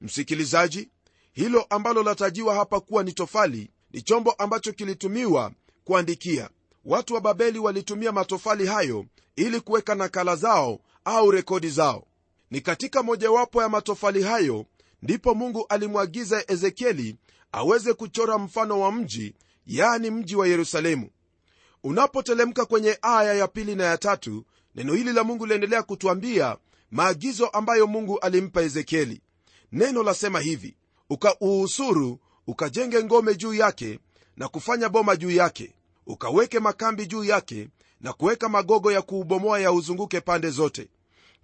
Msikilizaji 0.02 0.90
hilo 1.34 1.62
ambalo 1.62 2.04
latajiwa 2.04 2.56
hapa 2.56 2.80
kuwa 2.80 3.04
ni 3.04 3.14
tofali 3.14 3.72
ni 3.96 4.02
chombo 4.02 4.32
ambacho 4.32 4.74
kilitumiwa 4.74 5.52
kuandikia. 5.84 6.50
Watu 6.86 7.14
wa 7.14 7.22
babeli 7.22 7.60
walitumia 7.60 8.12
matofali 8.12 8.66
hayo 8.68 9.06
ili 9.36 9.60
kuweka 9.60 9.96
nakala 9.96 10.36
zao 10.36 10.80
au 11.06 11.32
rekodi 11.32 11.70
zao. 11.70 12.08
Ni 12.52 12.62
katika 12.62 13.04
mojawapo 13.04 13.62
ya 13.62 13.70
matofali 13.70 14.24
hayo 14.24 14.66
ndipo 15.02 15.36
mungu 15.36 15.66
alimwagiza 15.70 16.44
ezekieli 16.48 17.16
aweze 17.52 17.94
kuchora 17.94 18.38
mfano 18.38 18.80
wa 18.80 18.92
mji 18.92 19.34
yani 19.68 20.12
mji 20.12 20.36
wa 20.36 20.48
yerusalemu. 20.48 21.10
Unapotelemka 21.84 22.66
kwenye 22.66 22.98
aya 23.02 23.34
ya 23.34 23.48
pili 23.48 23.76
na 23.76 23.84
ya 23.84 23.98
tatu 23.98 24.46
neno 24.76 24.94
hili 24.94 25.14
la 25.14 25.24
mungu 25.24 25.46
liendelea 25.46 25.84
kutwambia 25.84 26.58
maagizo 26.92 27.48
ambayo 27.48 27.88
mungu 27.88 28.20
alimpa 28.20 28.62
ezekieli. 28.62 29.22
Neno 29.72 30.04
lasema 30.04 30.40
hivi 30.40 30.76
ukauhusuru 31.10 32.20
ukajenge 32.48 33.04
ngome 33.04 33.36
juu 33.36 33.54
yake 33.54 34.00
na 34.38 34.48
kufanya 34.48 34.90
boma 34.90 35.16
juu 35.16 35.32
yake 35.32 35.74
ukaweke 36.08 36.60
makambi 36.60 37.06
juu 37.06 37.24
yake 37.24 37.70
na 38.02 38.14
kuweka 38.14 38.50
magogo 38.50 38.92
ya 38.92 39.02
kuubomoa 39.02 39.60
ya 39.60 39.72
uzunguke 39.72 40.22
pande 40.22 40.50
zote. 40.50 40.88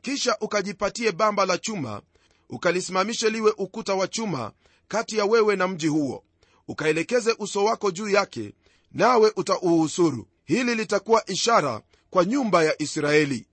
Kisha 0.02 0.38
ukajipatie 0.42 1.12
bamba 1.12 1.46
la 1.46 1.58
chuma 1.58 2.02
ukalisimamishe 2.50 3.30
liwe 3.30 3.54
ukuta 3.58 3.96
wa 3.96 4.08
chuma 4.08 4.52
kati 4.88 5.18
ya 5.18 5.26
wewe 5.26 5.56
na 5.56 5.68
mji 5.68 5.88
huo. 5.88 6.24
Ukaelekeze 6.68 7.36
uso 7.40 7.64
wako 7.64 7.92
juu 7.92 8.10
yake 8.10 8.54
nawe 8.92 9.32
utauhusuru. 9.36 10.28
Hili 10.46 10.76
litakuwa 10.76 11.30
ishara 11.30 11.82
kwa 12.10 12.26
nyumba 12.26 12.64
ya 12.64 12.82
israeli. 12.82 13.48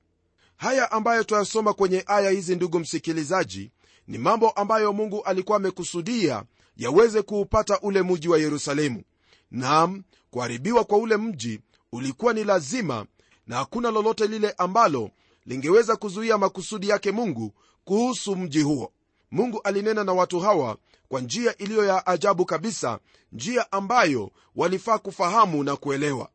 Haya 0.57 0.93
ambayo 0.93 1.25
twayasoma 1.25 1.75
kwenye 1.75 2.05
aya 2.07 2.31
hizi 2.31 2.57
ndugu 2.57 2.79
msikilizaji 2.79 3.71
ni 4.09 4.19
mambo 4.19 4.51
ambayo 4.51 4.93
mungu 4.93 5.23
alikuwa 5.23 5.57
amekusudia 5.57 6.45
yaweze 6.79 7.23
kuupata 7.23 7.81
ule 7.81 8.03
mji 8.03 8.29
wa 8.29 8.39
yerusalemu. 8.39 9.03
Nam 9.51 10.03
kuharibiwa 10.31 10.85
kwa 10.85 10.99
ule 10.99 11.17
mji 11.17 11.61
ulikuwa 11.93 12.33
ni 12.33 12.45
lazima 12.45 13.07
na 13.47 13.57
hakuna 13.57 13.91
lolote 13.91 14.27
lile 14.27 14.55
ambalo 14.59 15.11
lingeweza 15.47 15.97
kuzuia 15.97 16.39
makusudi 16.39 16.89
yake 16.89 17.13
mungu 17.13 17.53
kuhusu 17.85 18.37
mji 18.37 18.63
huo. 18.63 18.93
Mungu 19.31 19.61
alinena 19.65 20.05
na 20.05 20.13
watu 20.13 20.41
hawa 20.41 20.77
kwa 21.09 21.21
njia 21.21 21.57
iliyo 21.59 21.85
ya 21.85 22.07
ajabu 22.07 22.45
kabisa 22.45 22.99
njia 23.33 23.73
ambayo 23.73 24.31
walifaa 24.57 24.99
kufahamu 24.99 25.65
na 25.65 25.77
kuelewa. 25.77 26.31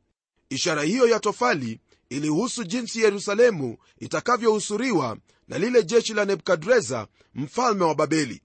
Ishara 0.50 0.84
hiyo 0.84 1.08
ya 1.08 1.20
tofali 1.20 1.80
ilihusu 2.10 2.64
jinsi 2.64 3.02
yerusalemu 3.02 3.78
itakavyohusuriwa 4.00 5.18
na 5.48 5.58
lile 5.58 5.84
jeshi 5.84 6.14
la 6.14 6.26
nebukadreza 6.26 7.08
mfalme 7.36 7.84
wa 7.86 7.96
babeli 7.96 8.42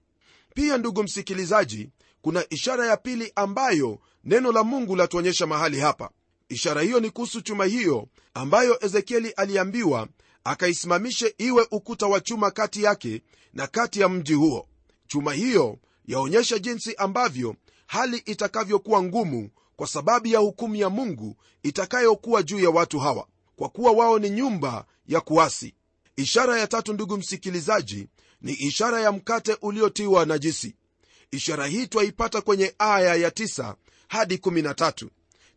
pia 0.59 0.77
ndugu 0.77 1.03
msikilizaji 1.03 1.89
kuna 2.21 2.45
ishara 2.49 2.85
ya 2.87 2.97
pili 2.97 3.31
ambayo 3.35 3.99
neno 4.23 4.51
la 4.51 4.63
mungu 4.63 4.95
latuonyesha 4.95 5.47
mahali 5.47 5.79
hapa. 5.79 6.09
Ishara 6.49 6.81
hiyo 6.81 6.99
ni 6.99 7.09
kuhusu 7.09 7.41
chuma 7.41 7.65
hiyo 7.65 8.07
ambayo 8.33 8.85
ezekieli 8.85 9.29
aliambiwa 9.31 10.07
akaisimamishe 10.43 11.35
iwe 11.37 11.67
ukuta 11.71 12.05
wa 12.07 12.19
chuma 12.19 12.51
kati 12.51 12.83
yake 12.83 13.21
na 13.53 13.67
kati 13.67 13.99
ya 14.01 14.09
mji 14.09 14.33
huo. 14.33 14.67
Chuma 15.07 15.33
hiyo 15.33 15.77
yaonyesha 16.05 16.59
jinsi 16.59 16.95
ambavyo 16.95 17.55
hali 17.87 18.17
itakavyokuwa 18.17 19.03
ngumu 19.03 19.49
kwa 19.75 19.87
sababu 19.87 20.27
ya 20.27 20.39
hukumu 20.39 20.75
ya 20.75 20.89
mungu 20.89 21.35
itakayokuwa 21.63 22.43
juu 22.43 22.59
ya 22.59 22.69
watu 22.69 22.99
hawa 22.99 23.27
kwa 23.55 23.69
kuwa 23.69 23.91
wao 23.91 24.19
ni 24.19 24.29
nyumba 24.29 24.85
ya 25.07 25.21
kuasi. 25.21 25.73
Ishara 26.15 26.59
ya 26.59 26.67
tatu 26.67 26.93
ndugu 26.93 27.17
msikilizaji 27.17 28.07
ni 28.41 28.53
ishara 28.53 29.01
ya 29.01 29.11
mkate 29.11 29.57
uliotiwa 29.61 30.25
najisi. 30.25 30.75
Ishara 31.31 31.67
hii 31.67 31.87
twaipata 31.87 32.41
kwenye 32.41 32.75
aya 32.77 33.15
ya 33.15 33.29
9 33.29 33.75
hadi 34.07 34.35
13 34.35 35.07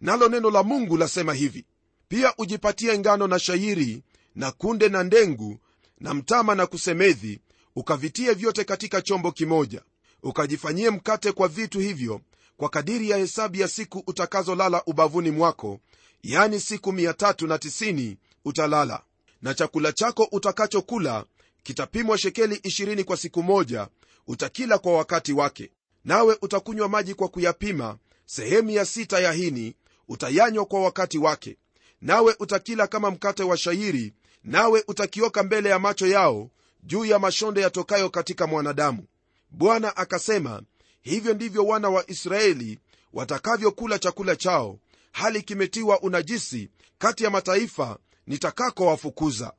nalo 0.00 0.28
neno 0.28 0.50
la 0.50 0.62
mungu 0.62 0.96
lasema 0.96 1.34
hivi. 1.34 1.64
Pia 2.08 2.34
ujipatie 2.38 2.98
ngano 2.98 3.26
na 3.26 3.38
shairi 3.38 4.02
na 4.34 4.52
kunde 4.52 4.88
na 4.88 5.02
ndengu 5.02 5.58
na 6.00 6.14
mtama 6.14 6.54
na 6.54 6.66
kusemedhi 6.66 7.40
ukavitie 7.76 8.32
vyote 8.34 8.64
katika 8.64 9.02
chombo 9.02 9.32
kimoja. 9.32 9.82
Ukajifanyie 10.22 10.90
mkate 10.90 11.32
kwa 11.32 11.48
vitu 11.48 11.78
hivyo 11.80 12.20
kwa 12.56 12.68
kadiri 12.68 13.10
ya 13.10 13.16
hesabu 13.16 13.56
ya 13.56 13.68
siku 13.68 14.02
utakazolala 14.06 14.82
ubavuni 14.86 15.30
mwako 15.30 15.80
yani 16.22 16.60
siku 16.60 16.92
390 16.92 18.16
utalala. 18.44 19.02
Na 19.42 19.54
chakula 19.54 19.92
chako 19.92 20.28
utakachokula 20.32 21.24
kitapimwa 21.62 22.18
shekeli 22.18 22.54
20 22.56 23.04
kwa 23.04 23.16
siku 23.16 23.42
moja 23.42 23.88
utakila 24.26 24.78
kwa 24.78 24.92
wakati 24.96 25.32
wake. 25.32 25.70
Nawe 26.04 26.36
utakunywa 26.42 26.88
maji 26.88 27.14
kwa 27.14 27.28
kuyapima 27.28 27.98
sehemu 28.26 28.70
ya 28.70 28.84
sita 28.86 29.20
ya 29.20 29.32
hini 29.32 29.76
utayanywa 30.08 30.66
kwa 30.66 30.82
wakati 30.82 31.18
wake. 31.18 31.56
Nawe 32.00 32.36
utakila 32.38 32.86
kama 32.86 33.10
mkate 33.10 33.42
wa 33.42 33.56
shairi 33.56 34.12
nawe 34.44 34.84
utakioka 34.88 35.42
mbele 35.42 35.68
ya 35.68 35.78
macho 35.78 36.06
yao 36.06 36.50
juu 36.82 37.04
ya 37.04 37.18
mashonde 37.18 37.60
yatokayo 37.60 38.10
katika 38.10 38.46
mwanadamu. 38.46 39.04
Bwana 39.50 39.96
akasema 39.96 40.62
hivyo 41.00 41.34
ndivyo 41.34 41.66
wana 41.66 41.88
wa 41.88 42.10
israeli 42.10 42.78
watakavyokula 43.12 43.98
chakula 43.98 44.36
chao. 44.36 44.78
Hali 45.12 45.42
kimetiwa 45.42 46.00
unajisi 46.00 46.70
kati 46.98 47.24
ya 47.24 47.30
mataifa 47.30 47.98
nitakakowafukuza 48.26 49.52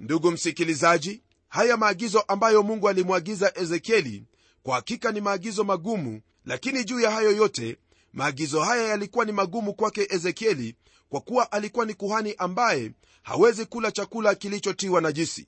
ndugu 0.00 0.30
msikilizaji 0.30 1.22
haya 1.48 1.76
maagizo 1.76 2.20
ambayo 2.20 2.62
mungu 2.62 2.88
alimwagiza 2.88 3.52
ezekieli 3.54 4.24
kwa 4.62 4.74
hakika 4.74 5.12
ni 5.12 5.20
maagizo 5.20 5.64
magumu 5.64 6.20
lakini 6.44 6.84
juu 6.84 7.00
ya 7.00 7.10
hayo 7.10 7.32
yote 7.32 7.76
maagizo 8.12 8.60
haya 8.60 8.88
yalikuwa 8.88 9.24
ni 9.24 9.32
magumu 9.32 9.74
kwake 9.74 10.06
ezekieli 10.10 10.74
kwa 11.08 11.20
kuwa 11.20 11.52
alikuwa 11.52 11.86
ni 11.86 11.94
kuhani 11.94 12.34
ambaye 12.38 12.92
hawezi 13.22 13.66
kula 13.66 13.92
chakula 13.92 14.34
kilichotiwa 14.34 15.00
najisi. 15.00 15.46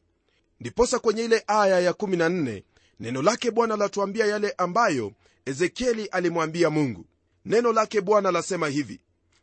Ndiposa 0.60 0.98
kwenye 0.98 1.24
ile 1.24 1.44
aya 1.46 1.90
ya14 1.90 2.62
neno 3.00 3.22
lake 3.22 3.50
bwana 3.50 3.76
latuambia 3.76 4.26
yale 4.26 4.54
ambayo 4.58 5.12
ezekieli 5.46 6.06
alimwambia 6.06 6.70
mungu. 6.70 7.06
Neno 7.44 7.72
lake 7.72 8.00
bwana 8.00 8.30
lasema 8.30 8.68
hivi 8.68 9.00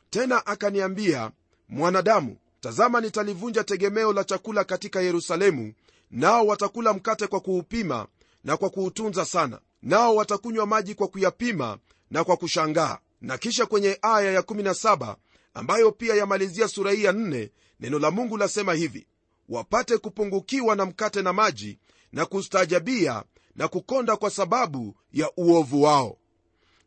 tena 0.10 0.46
akaniambia 0.46 1.32
mwanadamu 1.70 2.38
tazama 2.62 3.02
nitalivunja 3.02 3.64
tegemeo 3.64 4.14
la 4.14 4.24
chakula 4.24 4.64
katika 4.64 5.02
yerusalemu 5.02 5.74
nao 6.12 6.46
watakula 6.48 6.94
mkate 6.94 7.28
kwa 7.28 7.40
kuupima 7.40 8.08
na 8.44 8.58
kwa 8.58 8.70
kuutunza 8.70 9.26
sana. 9.26 9.60
Nao 9.82 10.16
watakunywa 10.16 10.66
maji 10.66 10.96
kwa 10.96 11.08
kuyapima 11.08 11.78
na 12.12 12.24
kwa 12.24 12.38
kushangaa. 12.38 12.98
Na 13.22 13.38
kisha 13.38 13.66
kwenye 13.66 13.98
aya 14.02 14.40
ya17 14.42 15.16
ambayo 15.54 15.92
pia 15.92 16.16
yamalizia 16.16 16.68
sura 16.68 16.92
hii 16.92 17.04
ya 17.04 17.12
4 17.12 17.50
neno 17.80 18.00
la 18.00 18.12
mungu 18.12 18.38
lasema 18.38 18.74
hivi 18.74 19.08
wapate 19.50 19.98
kupungukiwa 19.98 20.76
na 20.76 20.86
mkate 20.86 21.22
na 21.22 21.34
maji 21.34 21.80
na 22.14 22.26
kustaajabia 22.26 23.24
na 23.56 23.68
kukonda 23.68 24.16
kwa 24.18 24.30
sababu 24.30 24.96
ya 25.14 25.32
uovu 25.38 25.82
wao. 25.84 26.18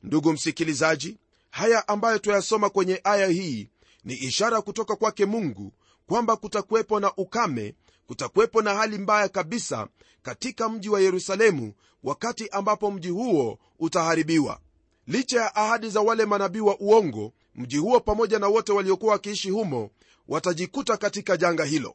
Ndugu 0.02 0.32
msikilizaji 0.32 1.16
haya 1.50 1.88
ambayo 1.88 2.18
twayasoma 2.18 2.70
kwenye 2.70 3.00
aya 3.04 3.26
hii 3.26 3.68
ni 4.04 4.14
ishara 4.14 4.62
kutoka 4.62 4.96
kwake 4.96 5.26
mungu 5.26 5.72
kwamba 6.06 6.36
kutakuwepo 6.36 7.00
na 7.00 7.12
ukame 7.16 7.74
kutakuwepo 8.06 8.62
na 8.62 8.74
hali 8.74 8.98
mbaya 8.98 9.28
kabisa 9.28 9.88
katika 10.22 10.68
mji 10.68 10.88
wa 10.88 11.00
yerusalemu 11.00 11.72
wakati 12.02 12.48
ambapo 12.48 12.90
mji 12.90 13.08
huo 13.08 13.58
utaharibiwa. 13.78 14.60
Licha 15.06 15.40
ya 15.40 15.54
ahadi 15.56 15.90
za 15.90 16.00
wale 16.00 16.24
manabii 16.26 16.60
wa 16.60 16.78
uongo 16.80 17.32
mji 17.54 17.76
huo 17.76 18.00
pamoja 18.00 18.38
na 18.38 18.48
wote 18.48 18.72
waliokuwa 18.72 19.12
wakiishi 19.12 19.50
humo 19.50 19.90
watajikuta 20.28 20.96
katika 20.96 21.36
janga 21.36 21.64
hilo. 21.64 21.94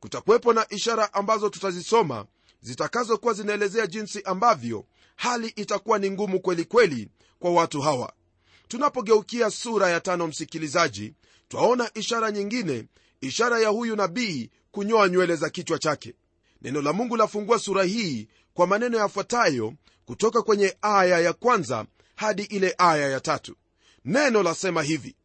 Kutakuwepo 0.00 0.52
na 0.52 0.66
ishara 0.70 1.14
ambazo 1.14 1.48
tutazisoma 1.50 2.26
zitakazokuwa 2.60 3.34
zinaelezea 3.34 3.86
jinsi 3.86 4.22
ambavyo 4.22 4.84
hali 5.16 5.48
itakuwa 5.48 5.98
ni 5.98 6.10
ngumu 6.10 6.40
kweli 6.40 6.64
kweli 6.64 7.08
kwa 7.38 7.50
watu 7.52 7.80
hawa 7.80 8.12
tunapogeukia 8.68 9.50
sura 9.50 9.90
ya 9.90 10.00
tano 10.00 10.26
msikilizaji 10.26 11.14
twaona 11.48 11.90
ishara 11.94 12.30
nyingine 12.30 12.84
ishara 13.20 13.60
ya 13.60 13.68
huyu 13.68 13.96
nabii 13.96 14.50
kunyoa 14.70 15.08
nywele 15.08 15.36
za 15.36 15.50
kichwa 15.50 15.78
chake. 15.78 16.14
Neno 16.62 16.82
la 16.82 16.92
mungu 16.92 17.16
lafungua 17.16 17.58
sura 17.58 17.82
hii 17.84 18.28
kwa 18.54 18.66
maneno 18.66 18.98
yafuatayo 18.98 19.74
kutoka 20.04 20.42
kwenye 20.42 20.76
aya 20.82 21.20
ya 21.20 21.32
kwanza 21.32 21.86
hadi 22.14 22.42
ile 22.42 22.74
aya 22.78 23.08
ya 23.08 23.20
tatu. 23.20 23.56
Neno 24.04 24.42
lasema 24.42 24.82
hivi 24.82 25.16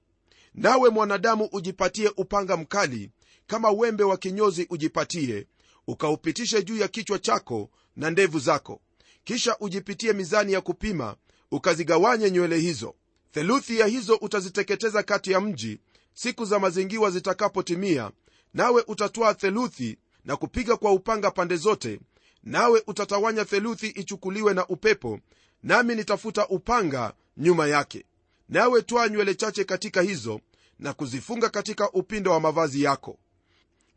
nawe 0.54 0.90
mwanadamu 0.90 1.50
ujipatie 1.52 2.12
upanga 2.18 2.58
mkali 2.58 3.10
kama 3.48 3.72
wembe 3.72 4.04
wa 4.04 4.18
kinyozi 4.18 4.68
ujipatie 4.70 5.48
ukaupitishe 5.88 6.64
juu 6.64 6.78
ya 6.78 6.88
kichwa 6.88 7.20
chako 7.20 7.70
na 7.96 8.10
ndevu 8.10 8.40
zako. 8.40 8.82
Kisha 9.24 9.58
ujipitie 9.60 10.14
mizani 10.14 10.54
ya 10.54 10.62
kupima 10.62 11.16
ukazigawanye 11.52 12.32
nywele 12.32 12.58
hizo 12.58 12.96
theluthi 13.32 13.80
ya 13.80 13.86
hizo 13.88 14.16
utaziteketeza 14.16 15.04
kati 15.04 15.32
ya 15.32 15.42
mji 15.42 15.80
siku 16.14 16.46
za 16.46 16.60
mazingiwa 16.60 17.12
zitakapotimia 17.12 18.12
nawe 18.54 18.84
utatwaa 18.88 19.34
theluthi 19.34 19.98
na 20.26 20.36
kupiga 20.38 20.78
kwa 20.78 20.92
upanga 20.92 21.32
pande 21.32 21.56
zote 21.56 22.00
nawe 22.44 22.84
utatawanya 22.88 23.46
theluthi 23.46 23.88
ichukuliwe 23.88 24.54
na 24.54 24.68
upepo 24.68 25.20
nami 25.64 25.96
nitafuta 25.96 26.48
upanga 26.48 27.14
nyuma 27.38 27.68
yake. 27.68 28.06
Nawe 28.50 28.82
twaa 28.82 29.08
nywele 29.08 29.36
chache 29.36 29.64
katika 29.64 30.02
hizo 30.02 30.42
na 30.80 30.94
kuzifunga 30.94 31.50
katika 31.50 31.92
upindo 31.92 32.32
wa 32.32 32.40
mavazi 32.40 32.84
yako. 32.84 33.18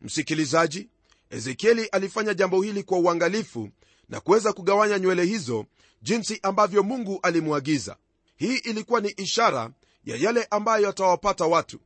Msikilizaji 0.01 0.89
ezekieli 1.31 1.85
alifanya 1.87 2.35
jambo 2.35 2.63
hili 2.63 2.83
kwa 2.83 2.99
uangalifu 2.99 3.69
na 4.09 4.21
kuweza 4.21 4.53
kugawanya 4.53 4.99
nywele 4.99 5.25
hizo 5.25 5.67
jinsi 6.03 6.39
ambavyo 6.43 6.83
mungu 6.83 7.19
alimwagiza 7.23 7.97
hii 8.43 8.57
ilikuwa 8.57 9.01
ni 9.01 9.09
ishara 9.09 9.71
ya 10.05 10.17
yale 10.17 10.47
ambayo 10.51 10.87
yatawapata 10.87 11.45
watu. 11.47 11.79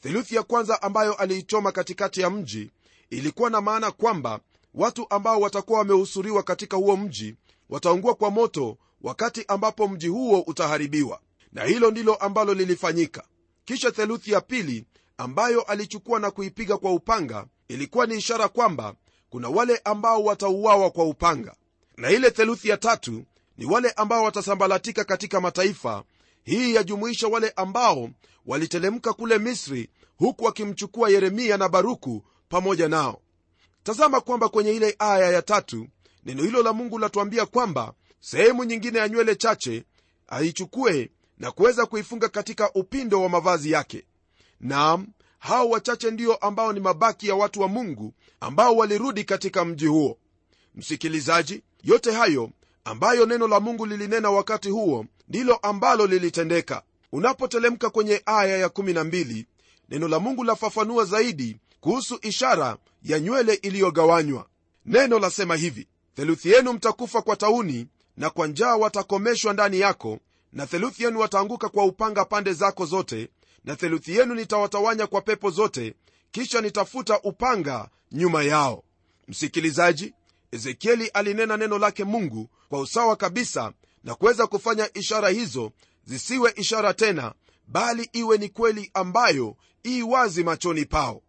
Theluthi 0.00 0.34
ya 0.34 0.42
kwanza 0.42 0.82
ambayo 0.82 1.14
aliichoma 1.14 1.72
katikati 1.72 2.20
ya 2.20 2.30
mji 2.30 2.70
ilikuwa 3.10 3.50
na 3.50 3.60
maana 3.60 3.90
kwamba 3.90 4.40
watu 4.74 5.06
ambao 5.10 5.40
watakuwa 5.40 5.78
wamehusuriwa 5.78 6.42
katika 6.42 6.76
huo 6.76 6.96
mji 6.96 7.34
wataungua 7.68 8.14
kwa 8.14 8.30
moto 8.30 8.78
wakati 9.02 9.44
ambapo 9.48 9.88
mji 9.88 10.08
huo 10.08 10.40
utaharibiwa. 10.40 11.20
Na 11.52 11.64
hilo 11.64 11.90
ndilo 11.90 12.14
ambalo 12.14 12.54
lilifanyika. 12.54 13.24
Kisha 13.64 13.90
theluthi 13.90 14.32
ya 14.32 14.40
pili 14.40 14.86
ambayo 15.18 15.62
alichukua 15.62 16.20
na 16.20 16.30
kuipiga 16.30 16.76
kwa 16.76 16.92
upanga 16.92 17.46
ilikuwa 17.68 18.06
ni 18.06 18.14
ishara 18.16 18.48
kwamba 18.48 18.94
kuna 19.30 19.48
wale 19.48 19.80
ambao 19.84 20.24
watauawa 20.24 20.90
kwa 20.90 21.04
upanga. 21.04 21.54
Na 21.96 22.10
ile 22.10 22.30
theluthi 22.30 22.68
ya 22.68 22.76
tatu 22.76 23.24
ni 23.62 23.68
wale 23.68 23.90
ambao 23.90 24.24
watasambalatika 24.24 25.04
katika 25.04 25.40
mataifa. 25.40 26.04
Hii 26.44 26.74
yajumuisha 26.74 27.28
wale 27.28 27.50
ambao 27.56 28.10
walitelemka 28.46 29.12
kule 29.12 29.38
misri 29.38 29.90
huku 30.16 30.44
wakimchukua 30.44 31.10
yeremia 31.10 31.56
na 31.56 31.68
baruku 31.68 32.24
pamoja 32.48 32.88
nao. 32.88 33.20
Tazama 33.82 34.20
kwamba 34.20 34.48
kwenye 34.48 34.72
ile 34.72 34.96
aya 34.98 35.30
ya 35.30 35.42
tatu 35.42 35.86
neno 36.24 36.42
hilo 36.42 36.62
la 36.62 36.72
mungu 36.72 36.98
latuambia 36.98 37.46
kwamba 37.46 37.92
sehemu 38.20 38.64
nyingine 38.64 38.98
ya 38.98 39.08
nywele 39.08 39.36
chache 39.36 39.84
aichukue 40.28 41.10
na 41.38 41.50
kuweza 41.50 41.86
kuifunga 41.86 42.28
katika 42.28 42.72
upindo 42.72 43.22
wa 43.22 43.28
mavazi 43.28 43.70
yake. 43.70 44.04
Naam 44.60 45.06
hao 45.38 45.68
wachache 45.70 46.10
ndio 46.10 46.34
ambao 46.36 46.72
ni 46.72 46.80
mabaki 46.80 47.28
ya 47.28 47.34
watu 47.34 47.60
wa 47.60 47.68
mungu 47.68 48.14
ambao 48.40 48.76
walirudi 48.76 49.24
katika 49.24 49.64
mji 49.64 49.86
huo. 49.86 50.18
Msikilizaji 50.74 51.62
yote 51.82 52.12
hayo 52.12 52.50
ambayo 52.84 53.26
neno 53.26 53.48
la 53.48 53.60
mungu 53.60 53.86
lilinena 53.86 54.30
wakati 54.30 54.70
huo 54.70 55.06
ndilo 55.28 55.54
ambalo 55.56 56.06
lilitendeka. 56.06 56.82
Unapotelemka 57.12 57.90
kwenye 57.90 58.22
aya 58.26 58.66
ya12 58.68 59.44
neno 59.88 60.08
la 60.08 60.18
mungu 60.18 60.44
lafafanua 60.44 61.04
zaidi 61.04 61.56
kuhusu 61.80 62.18
ishara 62.22 62.76
ya 63.02 63.20
nywele 63.20 63.54
iliyogawanywa. 63.54 64.46
Neno 64.86 65.18
lasema 65.18 65.56
hivi 65.56 65.86
theluthi 66.16 66.50
yenu 66.50 66.72
mtakufa 66.72 67.22
kwa 67.22 67.36
tauni 67.36 67.86
na 68.16 68.30
kwa 68.30 68.46
njaa 68.46 68.76
watakomeshwa 68.76 69.52
ndani 69.52 69.80
yako 69.80 70.18
na 70.52 70.66
theluthi 70.66 71.04
yenu 71.04 71.20
wataanguka 71.20 71.68
kwa 71.68 71.84
upanga 71.84 72.24
pande 72.24 72.52
zako 72.52 72.86
zote 72.86 73.28
na 73.64 73.76
theluthi 73.76 74.16
yenu 74.16 74.34
nitawatawanya 74.34 75.06
kwa 75.06 75.20
pepo 75.20 75.50
zote 75.50 75.94
kisha 76.30 76.60
nitafuta 76.60 77.20
upanga 77.20 77.88
nyuma 78.12 78.42
yao. 78.42 78.82
Msikilizaji 79.28 80.14
ezekieli 80.52 81.08
alinena 81.08 81.56
neno 81.56 81.78
lake 81.78 82.04
mungu 82.04 82.48
kwa 82.68 82.80
usawa 82.80 83.16
kabisa 83.16 83.72
na 84.04 84.14
kuweza 84.14 84.46
kufanya 84.46 84.90
ishara 84.94 85.28
hizo 85.28 85.72
zisiwe 86.04 86.52
ishara 86.56 86.94
tena 86.94 87.32
bali 87.66 88.08
iwe 88.12 88.38
ni 88.38 88.48
kweli 88.48 88.90
ambayo 88.94 89.56
ii 89.86 90.02
wazi 90.02 90.44
machoni 90.44 90.84
pao. 90.84 91.22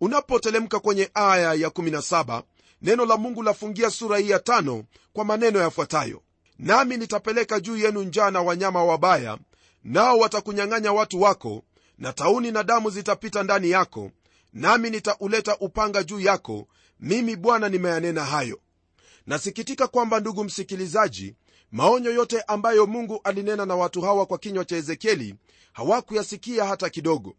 Unapotelemka 0.00 0.80
kwenye 0.80 1.10
aya 1.14 1.54
ya 1.54 1.68
17 1.68 2.42
neno 2.82 3.06
la 3.06 3.16
mungu 3.16 3.42
lafungia 3.42 3.90
sura 3.90 4.18
hii 4.18 4.30
ya 4.30 4.38
tano 4.38 4.84
kwa 5.12 5.24
maneno 5.24 5.58
yafuatayo. 5.60 6.22
Nami 6.58 6.96
nitapeleka 6.96 7.60
juu 7.60 7.76
yenu 7.76 8.02
njaa 8.02 8.30
na 8.30 8.42
wanyama 8.42 8.84
wabaya 8.84 9.38
nao 9.84 10.18
watakunyang'anya 10.18 10.92
watu 10.92 11.20
wako 11.22 11.62
na 11.98 12.12
tauni 12.12 12.50
na 12.50 12.62
damu 12.62 12.90
zitapita 12.90 13.42
ndani 13.42 13.70
yako 13.70 14.10
nami 14.52 14.90
nitauleta 14.90 15.56
upanga 15.58 16.02
juu 16.02 16.20
yako 16.20 16.68
mimi 17.02 17.36
bwana 17.36 17.68
nimeyanena 17.68 18.24
hayo. 18.24 18.60
Nasikitika 19.26 19.86
kwamba 19.88 20.20
ndugu 20.20 20.44
msikilizaji 20.44 21.34
maonyo 21.72 22.10
yote 22.10 22.40
ambayo 22.40 22.86
mungu 22.86 23.20
alinena 23.24 23.66
na 23.66 23.76
watu 23.76 24.00
hawa 24.00 24.26
kwa 24.26 24.38
kinywa 24.38 24.64
cha 24.64 24.76
ezekieli 24.76 25.34
hawakuyasikia 25.72 26.64
hata 26.64 26.90
kidogo. 26.90 27.34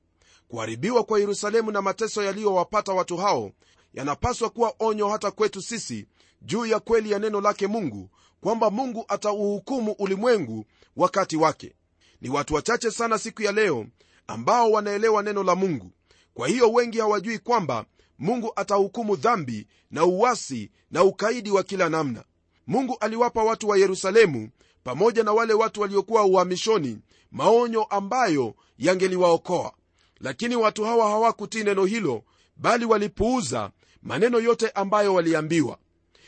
Kuharibiwa 0.47 1.03
kwa 1.03 1.19
yerusalemu 1.19 1.71
na 1.71 1.81
mateso 1.81 2.23
yaliyowapata 2.23 2.93
watu 2.93 3.17
hao 3.17 3.51
yanapaswa 3.93 4.49
kuwa 4.49 4.73
onyo 4.79 5.07
hata 5.09 5.31
kwetu 5.31 5.61
sisi 5.61 6.07
juu 6.41 6.65
ya 6.65 6.79
kweli 6.79 7.11
ya 7.11 7.19
neno 7.19 7.41
lake 7.41 7.67
mungu 7.67 8.09
kwamba 8.41 8.69
mungu 8.69 9.05
atauhukumu 9.07 9.91
ulimwengu 9.91 10.65
wakati 10.95 11.37
wake. 11.37 11.75
Ni 12.21 12.29
watu 12.29 12.53
wachache 12.53 12.91
sana 12.91 13.17
siku 13.19 13.41
ya 13.41 13.51
leo 13.51 13.85
ambao 14.27 14.71
wanaelewa 14.71 15.23
neno 15.23 15.43
la 15.43 15.55
mungu. 15.55 15.91
Kwa 16.33 16.47
hiyo 16.47 16.71
wengi 16.71 16.99
hawajui 16.99 17.39
kwamba 17.39 17.85
mungu 18.19 18.51
atahukumu 18.55 19.15
dhambi 19.15 19.67
na 19.91 20.05
uwasi 20.05 20.71
na 20.91 21.03
ukaidi 21.03 21.51
wa 21.51 21.63
kila 21.63 21.89
namna. 21.89 22.23
Mungu 22.67 22.97
aliwapa 22.99 23.43
watu 23.43 23.67
wa 23.69 23.77
yerusalemu 23.77 24.49
pamoja 24.83 25.23
na 25.23 25.33
wale 25.33 25.53
watu 25.53 25.81
waliokuwa 25.81 26.25
uhamishoni 26.25 26.99
maonyo 27.31 27.83
ambayo 27.83 28.55
yangeliwaokoa. 28.77 29.73
Lakini 30.19 30.55
watu 30.55 30.83
hawa 30.83 31.09
hawakutii 31.09 31.63
neno 31.63 31.85
hilo 31.85 32.23
bali 32.57 32.85
walipuuza 32.85 33.71
maneno 34.01 34.39
yote 34.39 34.69
ambayo 34.69 35.13
waliambiwa. 35.13 35.77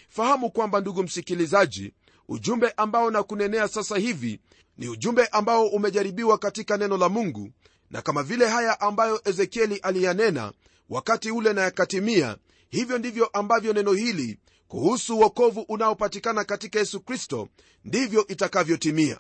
Fahamu 0.09 0.51
kwamba 0.51 0.81
ndugu 0.81 1.03
msikilizaji 1.03 1.93
ujumbe 2.27 2.73
ambao 2.77 3.11
na 3.11 3.23
kunenea 3.23 3.67
sasa 3.67 3.97
hivi 3.97 4.39
ni 4.77 4.87
ujumbe 4.87 5.25
ambao 5.27 5.67
umejaribiwa 5.67 6.37
katika 6.37 6.77
neno 6.77 6.97
la 6.97 7.09
mungu 7.09 7.51
na 7.91 8.01
kama 8.01 8.23
vile 8.23 8.47
haya 8.47 8.81
ambayo 8.81 9.21
ezekieli 9.25 9.75
aliyanena 9.77 10.53
wakati 10.89 11.31
ule 11.31 11.53
na 11.53 11.61
yakatimia 11.61 12.37
hivyo 12.69 12.97
ndivyo 12.97 13.25
ambavyo 13.25 13.73
neno 13.73 13.93
hili 13.93 14.39
kuhusu 14.67 15.17
uokovu 15.17 15.61
unaopatikana 15.61 16.43
katika 16.43 16.79
yesu 16.79 16.99
kristo 17.01 17.47
ndivyo 17.85 18.27
itakavyotimia. 18.27 19.19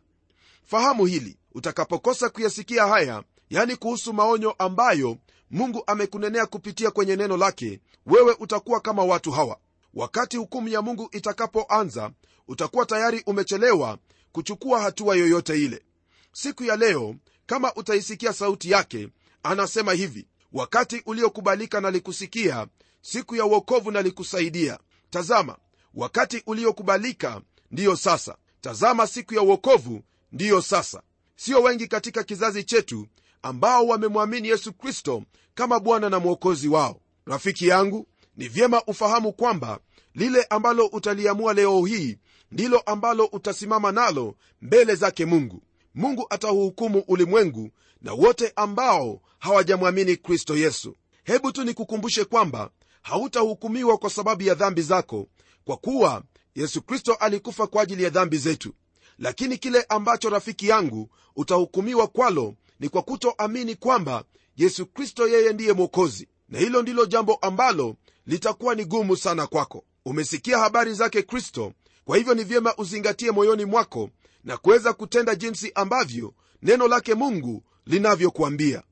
Fahamu 0.65 1.05
hili 1.05 1.37
utakapokosa 1.53 2.29
kuyasikia 2.29 2.87
haya 2.87 3.23
yani 3.49 3.75
kuhusu 3.75 4.13
maonyo 4.13 4.51
ambayo 4.51 5.17
mungu 5.51 5.83
amekunenea 5.87 6.45
kupitia 6.45 6.91
kwenye 6.91 7.15
neno 7.15 7.37
lake 7.37 7.79
wewe 8.05 8.35
utakuwa 8.39 8.79
kama 8.79 9.03
watu 9.03 9.31
hawa. 9.31 9.57
Wakati 9.93 10.37
hukumu 10.37 10.67
ya 10.67 10.81
mungu 10.81 11.09
itakapoanza 11.11 12.11
utakuwa 12.47 12.85
tayari 12.85 13.23
umechelewa 13.25 13.97
kuchukua 14.31 14.81
hatua 14.81 15.15
yoyote 15.15 15.61
ile. 15.61 15.83
Siku 16.31 16.63
ya 16.63 16.75
leo 16.75 17.15
kama 17.45 17.73
utaisikia 17.73 18.33
sauti 18.33 18.71
yake 18.71 19.09
anasema 19.43 19.93
hivi 19.93 20.27
wakati 20.55 21.01
uliokubalika 21.05 21.81
nalikusikia 21.81 22.67
siku 23.01 23.35
ya 23.35 23.45
uokovu 23.45 23.91
nalikusaidia 23.91 24.79
tazama 25.09 25.57
wakati 25.93 26.43
uliokubalika 26.47 27.41
ndiyo 27.71 27.95
sasa. 27.95 28.35
Tazama 28.61 29.07
siku 29.07 29.33
ya 29.33 29.41
uokovu 29.41 30.01
ndiyo 30.31 30.61
sasa. 30.61 31.01
Sio 31.35 31.61
wengi 31.61 31.87
katika 31.87 32.23
kizazi 32.23 32.63
chetu 32.63 33.07
ambao 33.41 33.87
wamemwamini 33.87 34.47
yesu 34.47 34.73
kristo 34.73 35.23
kama 35.55 35.79
bwana 35.79 36.09
na 36.09 36.19
mwokozi 36.19 36.67
wao. 36.67 37.01
Rafiki 37.25 37.67
yangu 37.67 38.07
ni 38.37 38.47
vyema 38.47 38.83
ufahamu 38.87 39.33
kwamba 39.33 39.79
lile 40.13 40.43
ambalo 40.43 40.85
utaliamua 40.85 41.53
leo 41.53 41.85
hii 41.85 42.17
ndilo 42.51 42.79
ambalo 42.79 43.25
utasimama 43.25 43.91
nalo 43.91 44.35
mbele 44.61 44.95
zake 44.95 45.25
mungu. 45.25 45.61
Mungu 45.95 46.27
atahuhukumu 46.29 47.03
ulimwengu 47.07 47.71
na 48.05 48.13
wote 48.13 48.53
ambao 48.55 49.21
hawajamwamini 49.39 50.17
kristo 50.17 50.57
yesu. 50.57 50.95
Hebu 51.23 51.51
tu 51.51 51.63
nikukumbushe 51.63 52.25
kwamba 52.25 52.69
hautahukumiwa 53.01 53.97
kwa 53.97 54.09
sababu 54.09 54.43
ya 54.43 54.53
dhambi 54.55 54.81
zako 54.81 55.27
kwa 55.65 55.77
kuwa 55.77 56.23
yesu 56.55 56.81
kristo 56.81 57.13
alikufa 57.13 57.67
kwa 57.67 57.81
ajili 57.83 58.03
ya 58.03 58.09
dhambi 58.09 58.37
zetu. 58.37 58.73
Lakini 59.19 59.57
kile 59.57 59.85
ambacho 59.89 60.29
rafiki 60.29 60.67
yangu 60.67 61.09
utahukumiwa 61.35 62.07
kwalo 62.07 62.55
ni 62.79 62.89
kwa 62.89 63.01
kutoamini 63.01 63.75
kwamba 63.75 64.23
yesu 64.57 64.85
kristo 64.85 65.27
yeye 65.27 65.53
ndiye 65.53 65.73
mwokozi. 65.73 66.27
Na 66.49 66.59
hilo 66.59 66.81
ndilo 66.81 67.05
jambo 67.05 67.35
ambalo 67.35 67.95
litakuwa 68.25 68.75
ni 68.75 68.85
gumu 68.85 69.17
sana 69.17 69.47
kwako. 69.47 69.83
Umesikia 70.05 70.57
habari 70.59 70.93
zake 70.93 71.21
kristo 71.23 71.73
kwa 72.05 72.17
hivyo 72.17 72.33
ni 72.33 72.43
vyema 72.43 72.75
uzingatie 72.77 73.31
moyoni 73.31 73.65
mwako 73.65 74.09
na 74.43 74.57
kuweza 74.57 74.93
kutenda 74.93 75.35
jinsi 75.35 75.71
ambavyo 75.75 76.33
neno 76.61 76.87
lake 76.87 77.13
mungu 77.13 77.63
linavyokuambia 77.85 78.83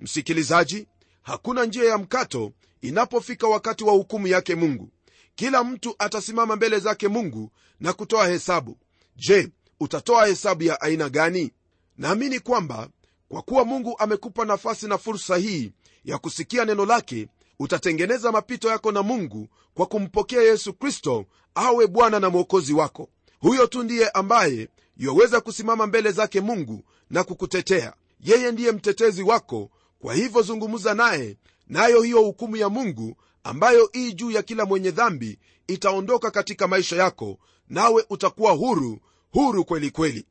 msikilizaji 0.00 0.86
hakuna 1.22 1.64
njia 1.64 1.84
ya 1.84 1.98
mkato 1.98 2.52
inapofika 2.80 3.46
wakati 3.48 3.84
wa 3.84 3.92
hukumu 3.92 4.26
yake 4.26 4.54
mungu. 4.54 4.90
Kila 5.34 5.64
mtu 5.64 5.94
atasimama 5.98 6.56
mbele 6.56 6.78
zake 6.78 7.08
mungu 7.08 7.50
na 7.80 7.92
kutoa 7.92 8.28
hesabu. 8.28 8.78
Je 9.16 9.48
utatoa 9.80 10.26
hesabu 10.26 10.62
ya 10.62 10.80
aina 10.80 11.08
gani? 11.08 11.52
Naamini 11.98 12.40
kwamba 12.40 12.88
kwa 13.28 13.42
kuwa 13.42 13.64
mungu 13.64 13.96
amekupa 13.98 14.44
nafasi 14.44 14.86
na 14.88 14.98
fursa 14.98 15.36
hii 15.36 15.72
ya 16.04 16.18
kusikia 16.18 16.64
neno 16.64 16.86
lake 16.86 17.28
utatengeneza 17.58 18.32
mapito 18.32 18.68
yako 18.68 18.92
na 18.92 19.02
mungu 19.02 19.48
kwa 19.74 19.86
kumpokea 19.86 20.42
yesu 20.42 20.74
kristo 20.74 21.26
awe 21.54 21.86
bwana 21.86 22.20
na 22.20 22.30
mwokozi 22.30 22.72
wako. 22.74 23.08
Huyo 23.38 23.66
tu 23.66 23.82
ndiye 23.82 24.08
ambaye 24.08 24.68
yoweza 24.96 25.40
kusimama 25.40 25.86
mbele 25.86 26.12
zake 26.12 26.40
mungu 26.40 26.84
na 27.10 27.24
kukutetea 27.24 27.92
yeye 28.24 28.52
ndiye 28.52 28.72
mtetezi 28.72 29.22
wako 29.22 29.70
kwa 29.98 30.14
hivyo 30.14 30.42
zungumza 30.42 30.94
naye 30.94 31.36
nayo 31.66 32.02
hiyo 32.02 32.20
hukumu 32.22 32.56
ya 32.56 32.68
mungu 32.68 33.16
ambayo 33.44 33.90
ii 33.96 34.12
juu 34.12 34.30
ya 34.30 34.42
kila 34.42 34.64
mwenye 34.64 34.90
dhambi 34.90 35.38
itaondoka 35.66 36.30
katika 36.30 36.68
maisha 36.68 36.96
yako 36.96 37.38
nawe 37.68 38.04
utakuwa 38.10 38.52
huru 38.52 38.98
huru 39.30 39.64
kweli 39.64 39.90
kweli. 39.90 40.26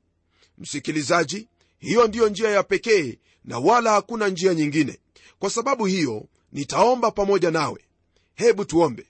Msikilizaji 0.57 1.47
hiyo 1.77 2.07
ndiyo 2.07 2.29
njia 2.29 2.49
ya 2.49 2.63
pekee 2.63 3.19
na 3.45 3.59
wala 3.59 3.91
hakuna 3.91 4.27
njia 4.27 4.53
nyingine. 4.53 4.99
Kwa 5.39 5.49
sababu 5.49 5.85
hiyo 5.85 6.25
nitaomba 6.51 7.11
pamoja 7.11 7.51
nawe. 7.51 7.85
Hebu 8.35 8.65
tuombe. 8.65 9.05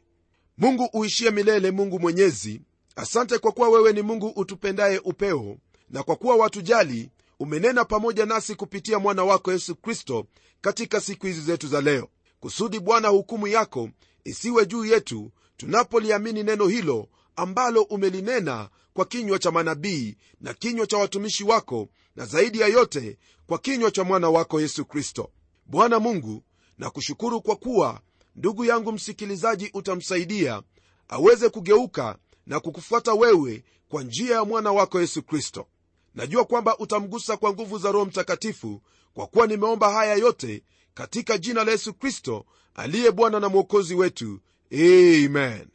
Mungu 0.57 0.89
uishie 0.93 1.31
milele 1.31 1.71
mungu 1.71 1.99
mwenyezi. 1.99 2.61
Asante 2.95 3.37
kwa 3.37 3.51
kuwa 3.51 3.69
wewe 3.69 3.93
ni 3.93 4.01
mungu 4.01 4.27
utupendaye 4.27 4.99
upeo 4.99 5.57
na 5.89 6.03
kwa 6.03 6.15
kuwa 6.15 6.35
watujali 6.35 7.09
umenena 7.39 7.85
pamoja 7.85 8.25
nasi 8.25 8.55
kupitia 8.55 8.99
mwana 8.99 9.23
wako 9.23 9.51
yesu 9.51 9.75
kristo 9.75 10.25
katika 10.61 11.01
siku 11.01 11.25
hizi 11.25 11.41
zetu 11.41 11.67
za 11.67 11.81
leo. 11.81 12.07
Kusudi 12.39 12.79
bwana 12.79 13.07
hukumu 13.07 13.47
yako 13.47 13.89
isiwe 14.23 14.65
juu 14.65 14.85
yetu 14.85 15.31
tunapoliamini 15.57 16.43
neno 16.43 16.67
hilo 16.67 17.07
ambalo 17.35 17.81
umelinena 17.81 18.69
kwa 18.93 19.05
kinywa 19.05 19.39
cha 19.39 19.51
manabii 19.51 20.17
na 20.41 20.53
kinywa 20.53 20.87
cha 20.87 20.97
watumishi 20.97 21.43
wako 21.43 21.87
na 22.15 22.25
zaidi 22.25 22.59
ya 22.59 22.67
yote 22.67 23.17
kwa 23.47 23.57
kinywa 23.59 23.91
cha 23.91 24.03
mwana 24.03 24.29
wako 24.29 24.61
yesu 24.61 24.85
kristo. 24.85 25.31
Bwana 25.65 25.99
mungu 25.99 26.43
nakushukuru 26.77 27.41
kwa 27.41 27.55
kuwa 27.55 28.01
ndugu 28.35 28.65
yangu 28.65 28.91
msikilizaji 28.91 29.69
utamsaidia 29.73 30.61
aweze 31.07 31.49
kugeuka 31.49 32.17
na 32.45 32.59
kukufuata 32.59 33.13
wewe 33.13 33.63
kwa 33.89 34.03
njia 34.03 34.35
ya 34.35 34.45
mwana 34.45 34.71
wako 34.71 35.01
yesu 35.01 35.23
kristo 35.23 35.67
najua 36.15 36.45
kwamba 36.45 36.77
utamgusa 36.77 37.37
kwa 37.37 37.53
nguvu 37.53 37.77
za 37.77 37.91
roho 37.91 38.05
mtakatifu 38.05 38.81
kwa 39.13 39.27
kuwa 39.27 39.47
nimeomba 39.47 39.91
haya 39.93 40.15
yote 40.15 40.63
katika 40.93 41.37
jina 41.37 41.63
la 41.63 41.71
yesu 41.71 41.93
kristo 41.93 42.45
aliye 42.75 43.11
bwana 43.11 43.39
na 43.39 43.49
mwokozi 43.49 43.95
wetu. 43.95 44.39
Amen. 44.73 45.67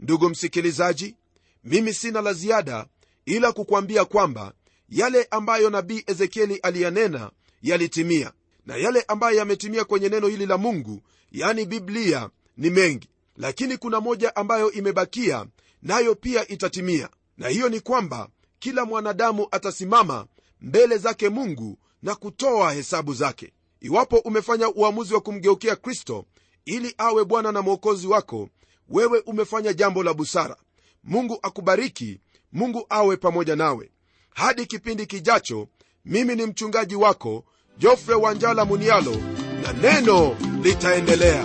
Ndugu 0.00 0.28
msikilizaji 0.28 1.16
mimi 1.64 1.94
sina 1.94 2.20
la 2.22 2.32
ziada 2.32 2.86
ila 3.26 3.52
kukwambia 3.52 4.04
kwamba 4.04 4.52
yale 4.88 5.26
ambayo 5.30 5.70
nabii 5.70 6.02
ezekieli 6.06 6.56
aliyanena 6.56 7.30
yalitimia 7.62 8.32
na 8.66 8.76
yale 8.76 9.04
ambayo 9.08 9.36
yametimia 9.38 9.84
kwenye 9.84 10.08
neno 10.08 10.26
hili 10.28 10.46
la 10.46 10.58
mungu 10.58 11.02
yani 11.32 11.64
biblia 11.64 12.30
ni 12.56 12.70
mengi. 12.70 13.08
Lakini 13.36 13.76
kuna 13.76 14.00
moja 14.00 14.36
ambayo 14.36 14.72
imebakia 14.72 15.46
nayo 15.82 16.14
pia 16.14 16.48
itatimia. 16.48 17.08
Na 17.38 17.48
hiyo 17.48 17.68
ni 17.68 17.80
kwamba 17.80 18.28
kila 18.58 18.84
mwanadamu 18.84 19.46
atasimama 19.50 20.26
mbele 20.60 20.98
zake 20.98 21.28
mungu 21.28 21.78
na 22.02 22.14
kutoa 22.14 22.72
hesabu 22.72 23.14
zake. 23.14 23.52
Iwapo 23.80 24.16
umefanya 24.18 24.68
uamuzi 24.70 25.14
wa 25.14 25.20
kumgeukia 25.20 25.76
kristo 25.76 26.24
ili 26.64 26.94
awe 26.98 27.24
bwana 27.24 27.52
na 27.52 27.62
mwokozi 27.62 28.06
wako 28.06 28.48
wewe 28.88 29.22
umefanya 29.26 29.72
jambo 29.72 30.02
la 30.02 30.14
busara. 30.14 30.56
Mungu 31.04 31.38
akubariki 31.42 32.20
mungu 32.52 32.86
awe 32.88 33.16
pamoja 33.16 33.56
nawe. 33.56 33.90
Hadi 34.34 34.66
kipindi 34.66 35.06
kijacho 35.06 35.68
mimi 36.04 36.34
ni 36.36 36.46
mchungaji 36.46 36.96
wako 36.96 37.44
jofre 37.78 38.14
wanjala 38.14 38.64
munialo 38.64 39.16
na 39.62 39.72
neno 39.72 40.36
litaendelea 40.62 41.44